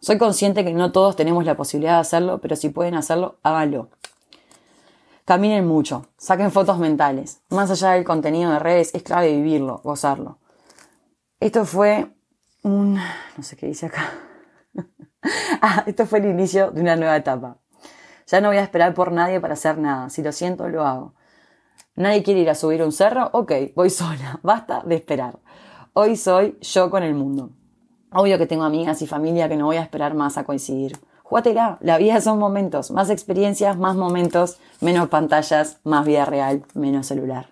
Soy 0.00 0.18
consciente 0.18 0.64
que 0.64 0.72
no 0.72 0.92
todos 0.92 1.16
tenemos 1.16 1.44
la 1.44 1.56
posibilidad 1.56 1.94
de 1.94 2.00
hacerlo, 2.00 2.40
pero 2.40 2.56
si 2.56 2.70
pueden 2.70 2.94
hacerlo, 2.94 3.38
háganlo. 3.42 3.88
Caminen 5.24 5.66
mucho, 5.66 6.06
saquen 6.16 6.52
fotos 6.52 6.78
mentales. 6.78 7.40
Más 7.50 7.70
allá 7.70 7.92
del 7.92 8.04
contenido 8.04 8.52
de 8.52 8.58
redes, 8.58 8.94
es 8.94 9.02
clave 9.02 9.32
vivirlo, 9.32 9.80
gozarlo. 9.82 10.38
Esto 11.40 11.64
fue 11.64 12.08
un... 12.62 12.94
no 12.94 13.42
sé 13.42 13.56
qué 13.56 13.66
dice 13.66 13.86
acá. 13.86 14.12
ah, 15.62 15.84
esto 15.86 16.06
fue 16.06 16.18
el 16.20 16.26
inicio 16.26 16.70
de 16.70 16.80
una 16.80 16.96
nueva 16.96 17.16
etapa. 17.16 17.58
Ya 18.26 18.40
no 18.40 18.48
voy 18.48 18.56
a 18.56 18.62
esperar 18.62 18.94
por 18.94 19.12
nadie 19.12 19.40
para 19.40 19.54
hacer 19.54 19.78
nada. 19.78 20.10
Si 20.10 20.22
lo 20.22 20.32
siento, 20.32 20.68
lo 20.68 20.84
hago. 20.84 21.14
Nadie 21.94 22.22
quiere 22.22 22.40
ir 22.40 22.50
a 22.50 22.54
subir 22.54 22.82
un 22.82 22.92
cerro, 22.92 23.30
ok, 23.32 23.52
voy 23.74 23.90
sola. 23.90 24.40
Basta 24.42 24.82
de 24.84 24.96
esperar. 24.96 25.38
Hoy 25.92 26.16
soy 26.16 26.58
yo 26.60 26.90
con 26.90 27.02
el 27.02 27.14
mundo. 27.14 27.50
Obvio 28.12 28.38
que 28.38 28.46
tengo 28.46 28.64
amigas 28.64 29.02
y 29.02 29.06
familia 29.06 29.48
que 29.48 29.56
no 29.56 29.66
voy 29.66 29.76
a 29.76 29.82
esperar 29.82 30.14
más 30.14 30.38
a 30.38 30.44
coincidir. 30.44 30.98
Júgatela, 31.22 31.78
la 31.80 31.98
vida 31.98 32.20
son 32.20 32.38
momentos, 32.38 32.92
más 32.92 33.10
experiencias, 33.10 33.76
más 33.76 33.96
momentos, 33.96 34.58
menos 34.80 35.08
pantallas, 35.08 35.80
más 35.82 36.06
vida 36.06 36.24
real, 36.24 36.64
menos 36.74 37.06
celular. 37.06 37.48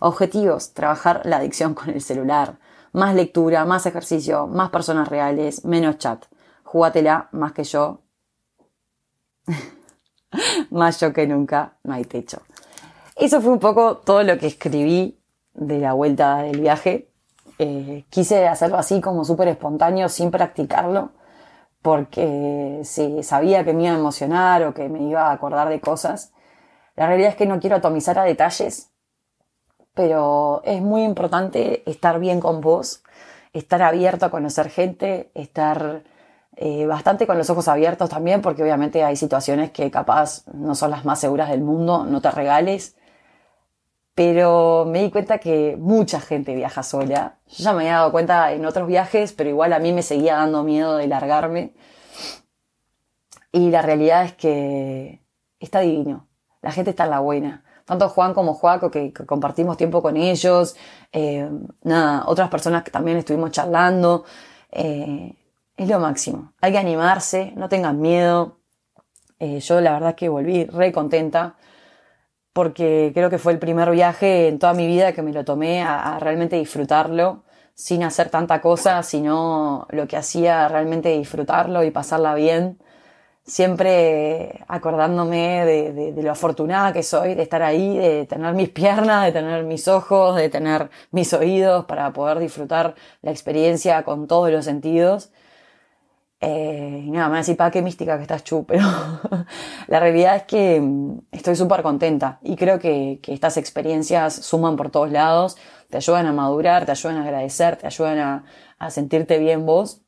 Objetivos, 0.00 0.74
trabajar 0.74 1.22
la 1.24 1.38
adicción 1.38 1.74
con 1.74 1.90
el 1.90 2.02
celular, 2.02 2.58
más 2.92 3.14
lectura, 3.14 3.64
más 3.64 3.86
ejercicio, 3.86 4.46
más 4.46 4.70
personas 4.70 5.08
reales, 5.08 5.64
menos 5.64 5.96
chat. 5.96 6.26
Júgatela 6.70 7.28
más 7.32 7.50
que 7.50 7.64
yo. 7.64 8.02
más 10.70 11.00
yo 11.00 11.12
que 11.12 11.26
nunca, 11.26 11.78
no 11.82 11.94
hay 11.94 12.04
techo. 12.04 12.42
Eso 13.16 13.40
fue 13.40 13.50
un 13.50 13.58
poco 13.58 13.96
todo 13.96 14.22
lo 14.22 14.38
que 14.38 14.46
escribí 14.46 15.20
de 15.52 15.80
la 15.80 15.94
vuelta 15.94 16.42
del 16.42 16.60
viaje. 16.60 17.10
Eh, 17.58 18.04
quise 18.08 18.46
hacerlo 18.46 18.76
así 18.76 19.00
como 19.00 19.24
súper 19.24 19.48
espontáneo, 19.48 20.08
sin 20.08 20.30
practicarlo, 20.30 21.10
porque 21.82 22.82
si 22.84 23.24
sabía 23.24 23.64
que 23.64 23.74
me 23.74 23.86
iba 23.86 23.94
a 23.94 23.98
emocionar 23.98 24.62
o 24.62 24.72
que 24.72 24.88
me 24.88 25.02
iba 25.02 25.22
a 25.26 25.32
acordar 25.32 25.70
de 25.70 25.80
cosas. 25.80 26.32
La 26.94 27.08
realidad 27.08 27.30
es 27.30 27.36
que 27.36 27.46
no 27.46 27.58
quiero 27.58 27.74
atomizar 27.74 28.16
a 28.16 28.22
detalles, 28.22 28.92
pero 29.92 30.62
es 30.62 30.80
muy 30.80 31.02
importante 31.02 31.82
estar 31.90 32.20
bien 32.20 32.38
con 32.38 32.60
vos, 32.60 33.02
estar 33.52 33.82
abierto 33.82 34.26
a 34.26 34.30
conocer 34.30 34.70
gente, 34.70 35.32
estar 35.34 36.04
eh, 36.60 36.86
bastante 36.86 37.26
con 37.26 37.36
los 37.36 37.50
ojos 37.50 37.66
abiertos 37.66 38.08
también, 38.10 38.42
porque 38.42 38.62
obviamente 38.62 39.02
hay 39.02 39.16
situaciones 39.16 39.72
que 39.72 39.90
capaz 39.90 40.44
no 40.52 40.76
son 40.76 40.92
las 40.92 41.04
más 41.04 41.18
seguras 41.18 41.48
del 41.48 41.62
mundo, 41.62 42.04
no 42.04 42.20
te 42.20 42.30
regales 42.30 42.94
pero 44.20 44.84
me 44.86 45.02
di 45.02 45.10
cuenta 45.10 45.38
que 45.38 45.76
mucha 45.78 46.20
gente 46.20 46.54
viaja 46.54 46.82
sola. 46.82 47.38
Yo 47.48 47.64
ya 47.64 47.72
me 47.72 47.84
había 47.84 47.94
dado 47.94 48.12
cuenta 48.12 48.52
en 48.52 48.66
otros 48.66 48.86
viajes, 48.86 49.32
pero 49.32 49.48
igual 49.48 49.72
a 49.72 49.78
mí 49.78 49.94
me 49.94 50.02
seguía 50.02 50.36
dando 50.36 50.62
miedo 50.62 50.98
de 50.98 51.06
largarme. 51.08 51.72
Y 53.50 53.70
la 53.70 53.80
realidad 53.80 54.26
es 54.26 54.34
que 54.34 55.22
está 55.58 55.80
divino. 55.80 56.28
La 56.60 56.70
gente 56.70 56.90
está 56.90 57.04
en 57.04 57.10
la 57.12 57.20
buena. 57.20 57.64
Tanto 57.86 58.10
Juan 58.10 58.34
como 58.34 58.52
Juaco, 58.52 58.90
que, 58.90 59.12
compartimos 59.12 59.78
tiempo 59.78 60.02
con 60.02 60.18
ellos. 60.18 60.76
Eh, 61.12 61.48
nada, 61.82 62.24
otras 62.26 62.50
personas 62.50 62.82
que 62.82 62.90
también 62.90 63.16
estuvimos 63.16 63.52
charlando. 63.52 64.24
Eh, 64.70 65.34
es 65.80 65.88
lo 65.88 65.98
máximo. 65.98 66.52
Hay 66.60 66.72
que 66.72 66.78
animarse, 66.78 67.54
no 67.56 67.70
tengan 67.70 68.00
miedo. 68.00 68.58
Eh, 69.38 69.60
yo 69.60 69.80
la 69.80 69.92
verdad 69.92 70.10
es 70.10 70.16
que 70.16 70.28
volví 70.28 70.66
re 70.66 70.92
contenta 70.92 71.56
porque 72.52 73.12
creo 73.14 73.30
que 73.30 73.38
fue 73.38 73.52
el 73.52 73.58
primer 73.58 73.90
viaje 73.90 74.48
en 74.48 74.58
toda 74.58 74.74
mi 74.74 74.86
vida 74.86 75.12
que 75.12 75.22
me 75.22 75.32
lo 75.32 75.42
tomé 75.44 75.82
a, 75.82 76.18
realmente 76.18 76.56
disfrutarlo, 76.56 77.44
sin 77.74 78.02
hacer 78.02 78.28
tanta 78.28 78.60
cosa, 78.60 79.02
sino 79.02 79.86
lo 79.90 80.06
que 80.06 80.18
hacía 80.18 80.68
realmente 80.68 81.16
disfrutarlo 81.16 81.82
y 81.82 81.90
pasarla 81.90 82.34
bien, 82.34 82.78
siempre 83.42 84.62
acordándome 84.68 85.64
de, 85.64 86.12
de, 86.12 86.22
lo 86.22 86.32
afortunada 86.32 86.92
que 86.92 87.02
soy 87.02 87.34
de 87.34 87.42
estar 87.42 87.62
ahí, 87.62 87.96
de 87.96 88.26
tener 88.26 88.52
mis 88.54 88.68
piernas, 88.68 89.24
de 89.24 89.32
tener 89.32 89.64
mis 89.64 89.88
ojos, 89.88 90.36
de 90.36 90.50
tener 90.50 90.90
mis 91.10 91.32
oídos 91.32 91.86
para 91.86 92.12
poder 92.12 92.38
disfrutar 92.38 92.94
la 93.22 93.30
experiencia 93.30 94.02
con 94.02 94.26
todos 94.26 94.50
los 94.50 94.66
sentidos 94.66 95.32
eh, 96.40 97.02
y 97.06 97.10
nada, 97.10 97.28
me 97.28 97.38
decir, 97.38 97.56
pa, 97.56 97.70
qué 97.70 97.82
mística 97.82 98.16
que 98.16 98.22
estás 98.22 98.42
chu, 98.44 98.64
pero 98.68 98.84
la 99.88 100.00
realidad 100.00 100.36
es 100.36 100.42
que 100.44 100.80
mm, 100.80 101.18
estoy 101.32 101.54
súper 101.56 101.82
contenta 101.82 102.38
y 102.42 102.56
creo 102.56 102.78
que, 102.78 103.20
que, 103.22 103.34
estas 103.34 103.56
experiencias 103.58 104.34
suman 104.34 104.76
por 104.76 104.90
todos 104.90 105.10
lados, 105.10 105.56
te 105.90 105.98
ayudan 105.98 106.26
a 106.26 106.32
madurar, 106.32 106.86
te 106.86 106.92
ayudan 106.92 107.18
a 107.18 107.22
agradecer, 107.24 107.76
te 107.76 107.86
ayudan 107.86 108.18
a, 108.18 108.44
a 108.78 108.90
sentirte 108.90 109.38
bien 109.38 109.66
vos. 109.66 110.02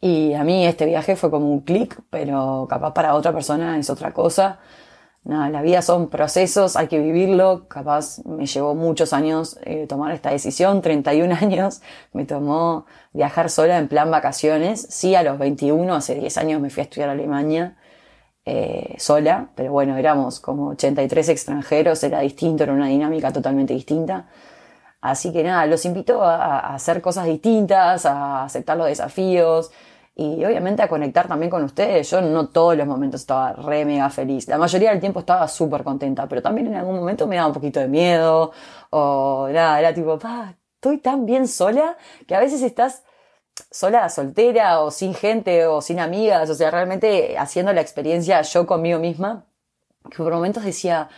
Y 0.00 0.32
a 0.32 0.44
mí 0.44 0.66
este 0.66 0.86
viaje 0.86 1.14
fue 1.14 1.30
como 1.30 1.52
un 1.52 1.60
clic, 1.60 2.00
pero 2.08 2.66
capaz 2.70 2.94
para 2.94 3.14
otra 3.14 3.32
persona 3.32 3.78
es 3.78 3.90
otra 3.90 4.12
cosa 4.12 4.60
nada, 5.24 5.48
la 5.50 5.62
vida 5.62 5.82
son 5.82 6.08
procesos, 6.08 6.76
hay 6.76 6.88
que 6.88 6.98
vivirlo. 6.98 7.68
Capaz 7.68 8.24
me 8.24 8.46
llevó 8.46 8.74
muchos 8.74 9.12
años 9.12 9.58
eh, 9.64 9.86
tomar 9.86 10.12
esta 10.12 10.30
decisión, 10.30 10.82
31 10.82 11.34
años 11.40 11.82
me 12.12 12.24
tomó 12.24 12.86
viajar 13.12 13.50
sola 13.50 13.78
en 13.78 13.88
plan 13.88 14.10
vacaciones. 14.10 14.86
Sí, 14.90 15.14
a 15.14 15.22
los 15.22 15.38
21, 15.38 15.94
hace 15.94 16.14
10 16.14 16.38
años 16.38 16.60
me 16.60 16.70
fui 16.70 16.82
a 16.82 16.84
estudiar 16.84 17.08
a 17.08 17.12
Alemania 17.12 17.76
eh, 18.44 18.94
sola, 18.98 19.50
pero 19.54 19.72
bueno, 19.72 19.96
éramos 19.96 20.40
como 20.40 20.68
83 20.70 21.28
extranjeros, 21.28 22.02
era 22.04 22.20
distinto, 22.20 22.64
era 22.64 22.72
una 22.72 22.86
dinámica 22.88 23.32
totalmente 23.32 23.74
distinta. 23.74 24.28
Así 25.00 25.32
que 25.32 25.42
nada, 25.42 25.66
los 25.66 25.84
invito 25.86 26.22
a 26.22 26.74
hacer 26.74 27.00
cosas 27.00 27.26
distintas, 27.26 28.04
a 28.06 28.44
aceptar 28.44 28.76
los 28.76 28.86
desafíos, 28.86 29.70
y 30.14 30.44
obviamente 30.44 30.82
a 30.82 30.88
conectar 30.88 31.28
también 31.28 31.50
con 31.50 31.64
ustedes. 31.64 32.10
Yo 32.10 32.20
no 32.20 32.48
todos 32.48 32.76
los 32.76 32.86
momentos 32.86 33.22
estaba 33.22 33.52
re 33.52 33.84
mega 33.84 34.10
feliz. 34.10 34.48
La 34.48 34.58
mayoría 34.58 34.90
del 34.90 35.00
tiempo 35.00 35.20
estaba 35.20 35.48
súper 35.48 35.82
contenta, 35.82 36.28
pero 36.28 36.42
también 36.42 36.66
en 36.66 36.74
algún 36.74 36.96
momento 36.96 37.26
me 37.26 37.36
daba 37.36 37.48
un 37.48 37.54
poquito 37.54 37.80
de 37.80 37.88
miedo 37.88 38.52
o 38.90 39.48
nada, 39.52 39.78
era 39.80 39.94
tipo, 39.94 40.18
pa, 40.18 40.54
estoy 40.74 40.98
tan 40.98 41.26
bien 41.26 41.46
sola 41.48 41.96
que 42.26 42.34
a 42.34 42.40
veces 42.40 42.62
estás 42.62 43.04
sola, 43.70 44.08
soltera 44.08 44.80
o 44.80 44.90
sin 44.90 45.14
gente 45.14 45.66
o 45.66 45.80
sin 45.80 46.00
amigas, 46.00 46.48
o 46.50 46.54
sea, 46.54 46.70
realmente 46.70 47.36
haciendo 47.38 47.72
la 47.72 47.80
experiencia 47.80 48.42
yo 48.42 48.66
conmigo 48.66 48.98
misma, 48.98 49.44
que 50.10 50.16
por 50.16 50.32
momentos 50.32 50.64
decía, 50.64 51.08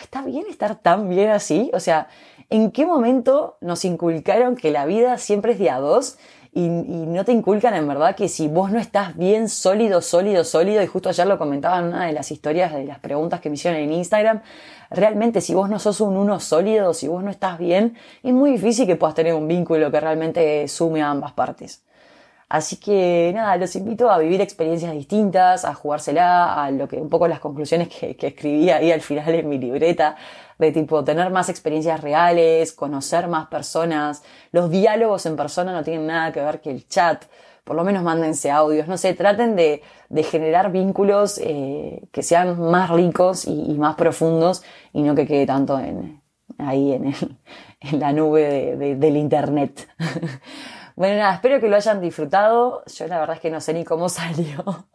¿está 0.00 0.22
bien 0.22 0.46
estar 0.48 0.76
tan 0.76 1.08
bien 1.08 1.30
así? 1.30 1.70
O 1.74 1.80
sea, 1.80 2.08
¿en 2.50 2.70
qué 2.70 2.86
momento 2.86 3.58
nos 3.60 3.84
inculcaron 3.84 4.56
que 4.56 4.70
la 4.70 4.86
vida 4.86 5.18
siempre 5.18 5.52
es 5.52 5.58
de 5.58 5.70
a 5.70 5.78
dos? 5.78 6.18
Y, 6.54 6.68
no 6.68 7.24
te 7.24 7.32
inculcan 7.32 7.74
en 7.74 7.88
verdad 7.88 8.14
que 8.14 8.28
si 8.28 8.46
vos 8.46 8.70
no 8.70 8.78
estás 8.78 9.16
bien 9.16 9.48
sólido, 9.48 10.02
sólido, 10.02 10.44
sólido, 10.44 10.82
y 10.82 10.86
justo 10.86 11.08
ayer 11.08 11.26
lo 11.26 11.38
comentaba 11.38 11.78
en 11.78 11.86
una 11.86 12.06
de 12.06 12.12
las 12.12 12.30
historias 12.30 12.74
de 12.74 12.84
las 12.84 12.98
preguntas 12.98 13.40
que 13.40 13.48
me 13.48 13.54
hicieron 13.54 13.80
en 13.80 13.90
Instagram, 13.92 14.42
realmente 14.90 15.40
si 15.40 15.54
vos 15.54 15.70
no 15.70 15.78
sos 15.78 16.02
un 16.02 16.16
uno 16.16 16.40
sólido, 16.40 16.92
si 16.92 17.08
vos 17.08 17.24
no 17.24 17.30
estás 17.30 17.58
bien, 17.58 17.96
es 18.22 18.34
muy 18.34 18.52
difícil 18.52 18.86
que 18.86 18.96
puedas 18.96 19.14
tener 19.14 19.32
un 19.32 19.48
vínculo 19.48 19.90
que 19.90 20.00
realmente 20.00 20.68
sume 20.68 21.00
a 21.02 21.10
ambas 21.10 21.32
partes. 21.32 21.82
Así 22.52 22.76
que 22.76 23.32
nada, 23.34 23.56
los 23.56 23.74
invito 23.76 24.10
a 24.10 24.18
vivir 24.18 24.42
experiencias 24.42 24.92
distintas, 24.92 25.64
a 25.64 25.72
jugársela, 25.72 26.62
a 26.62 26.70
lo 26.70 26.86
que 26.86 26.96
un 26.96 27.08
poco 27.08 27.26
las 27.26 27.40
conclusiones 27.40 27.88
que, 27.88 28.14
escribí 28.20 28.68
ahí 28.68 28.92
al 28.92 29.00
final 29.00 29.34
en 29.34 29.48
mi 29.48 29.56
libreta, 29.56 30.16
de 30.58 30.70
tipo 30.70 31.02
tener 31.02 31.30
más 31.30 31.48
experiencias 31.48 32.02
reales, 32.02 32.74
conocer 32.74 33.26
más 33.26 33.46
personas. 33.46 34.22
Los 34.50 34.68
diálogos 34.68 35.24
en 35.24 35.34
persona 35.34 35.72
no 35.72 35.82
tienen 35.82 36.06
nada 36.06 36.30
que 36.30 36.42
ver 36.42 36.60
que 36.60 36.70
el 36.70 36.86
chat. 36.86 37.24
Por 37.64 37.74
lo 37.74 37.84
menos 37.84 38.02
mándense 38.02 38.50
audios, 38.50 38.86
no 38.86 38.98
sé, 38.98 39.14
traten 39.14 39.56
de, 39.56 39.80
de 40.10 40.22
generar 40.22 40.70
vínculos 40.70 41.38
eh, 41.42 42.02
que 42.12 42.22
sean 42.22 42.60
más 42.60 42.90
ricos 42.90 43.46
y, 43.46 43.78
más 43.78 43.94
profundos 43.94 44.62
y 44.92 45.00
no 45.00 45.14
que 45.14 45.26
quede 45.26 45.46
tanto 45.46 45.78
en, 45.78 46.20
ahí 46.58 46.92
en, 46.92 47.14
en 47.80 47.98
la 47.98 48.12
nube 48.12 48.76
de, 48.76 48.96
del 48.96 49.16
internet. 49.16 49.88
Bueno, 51.02 51.16
nada, 51.16 51.34
espero 51.34 51.58
que 51.58 51.66
lo 51.66 51.74
hayan 51.74 52.00
disfrutado. 52.00 52.84
Yo 52.86 53.08
la 53.08 53.18
verdad 53.18 53.34
es 53.34 53.42
que 53.42 53.50
no 53.50 53.60
sé 53.60 53.74
ni 53.74 53.84
cómo 53.84 54.08
salió. 54.08 54.86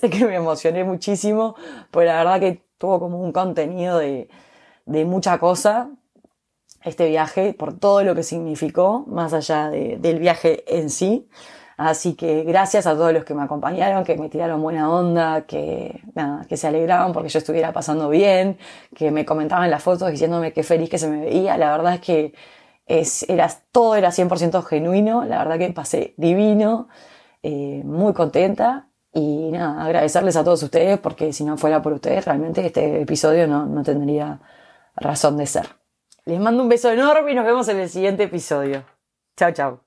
sé 0.00 0.08
que 0.08 0.24
me 0.24 0.36
emocioné 0.36 0.82
muchísimo, 0.82 1.56
pero 1.90 2.06
la 2.06 2.16
verdad 2.16 2.40
que 2.40 2.64
tuvo 2.78 3.00
como 3.00 3.20
un 3.20 3.30
contenido 3.30 3.98
de, 3.98 4.30
de 4.86 5.04
mucha 5.04 5.36
cosa 5.36 5.90
este 6.84 7.06
viaje, 7.06 7.52
por 7.52 7.78
todo 7.78 8.02
lo 8.02 8.14
que 8.14 8.22
significó, 8.22 9.04
más 9.06 9.34
allá 9.34 9.68
del 9.68 10.18
viaje 10.20 10.64
en 10.74 10.88
sí. 10.88 11.28
Así 11.76 12.14
que 12.14 12.44
gracias 12.44 12.86
a 12.86 12.94
todos 12.94 13.12
los 13.12 13.26
que 13.26 13.34
me 13.34 13.42
acompañaron, 13.42 14.04
que 14.04 14.16
me 14.16 14.30
tiraron 14.30 14.62
buena 14.62 14.90
onda, 14.90 15.42
que 15.42 16.00
nada, 16.14 16.46
que 16.46 16.56
se 16.56 16.66
alegraban 16.68 17.12
porque 17.12 17.28
yo 17.28 17.40
estuviera 17.40 17.74
pasando 17.74 18.08
bien, 18.08 18.56
que 18.94 19.10
me 19.10 19.26
comentaban 19.26 19.70
las 19.70 19.82
fotos 19.82 20.10
diciéndome 20.10 20.54
qué 20.54 20.62
feliz 20.62 20.88
que 20.88 20.96
se 20.96 21.08
me 21.08 21.20
veía. 21.20 21.58
La 21.58 21.72
verdad 21.72 21.92
es 21.92 22.00
que 22.00 22.32
es, 22.86 23.28
era, 23.28 23.48
todo 23.72 23.96
era 23.96 24.10
100% 24.10 24.62
genuino, 24.64 25.24
la 25.24 25.38
verdad 25.38 25.58
que 25.58 25.72
pasé 25.72 26.14
divino, 26.16 26.88
eh, 27.42 27.82
muy 27.84 28.12
contenta 28.12 28.88
y 29.12 29.50
nada, 29.52 29.84
agradecerles 29.84 30.36
a 30.36 30.44
todos 30.44 30.62
ustedes 30.62 30.98
porque 30.98 31.32
si 31.32 31.44
no 31.44 31.56
fuera 31.56 31.82
por 31.82 31.92
ustedes 31.92 32.24
realmente 32.24 32.66
este 32.66 33.02
episodio 33.02 33.46
no, 33.46 33.66
no 33.66 33.82
tendría 33.82 34.40
razón 34.96 35.36
de 35.36 35.46
ser. 35.46 35.66
Les 36.24 36.40
mando 36.40 36.62
un 36.62 36.68
beso 36.68 36.90
enorme 36.90 37.32
y 37.32 37.34
nos 37.34 37.44
vemos 37.44 37.68
en 37.68 37.80
el 37.80 37.88
siguiente 37.90 38.24
episodio. 38.24 38.84
Chao, 39.36 39.52
chao. 39.52 39.83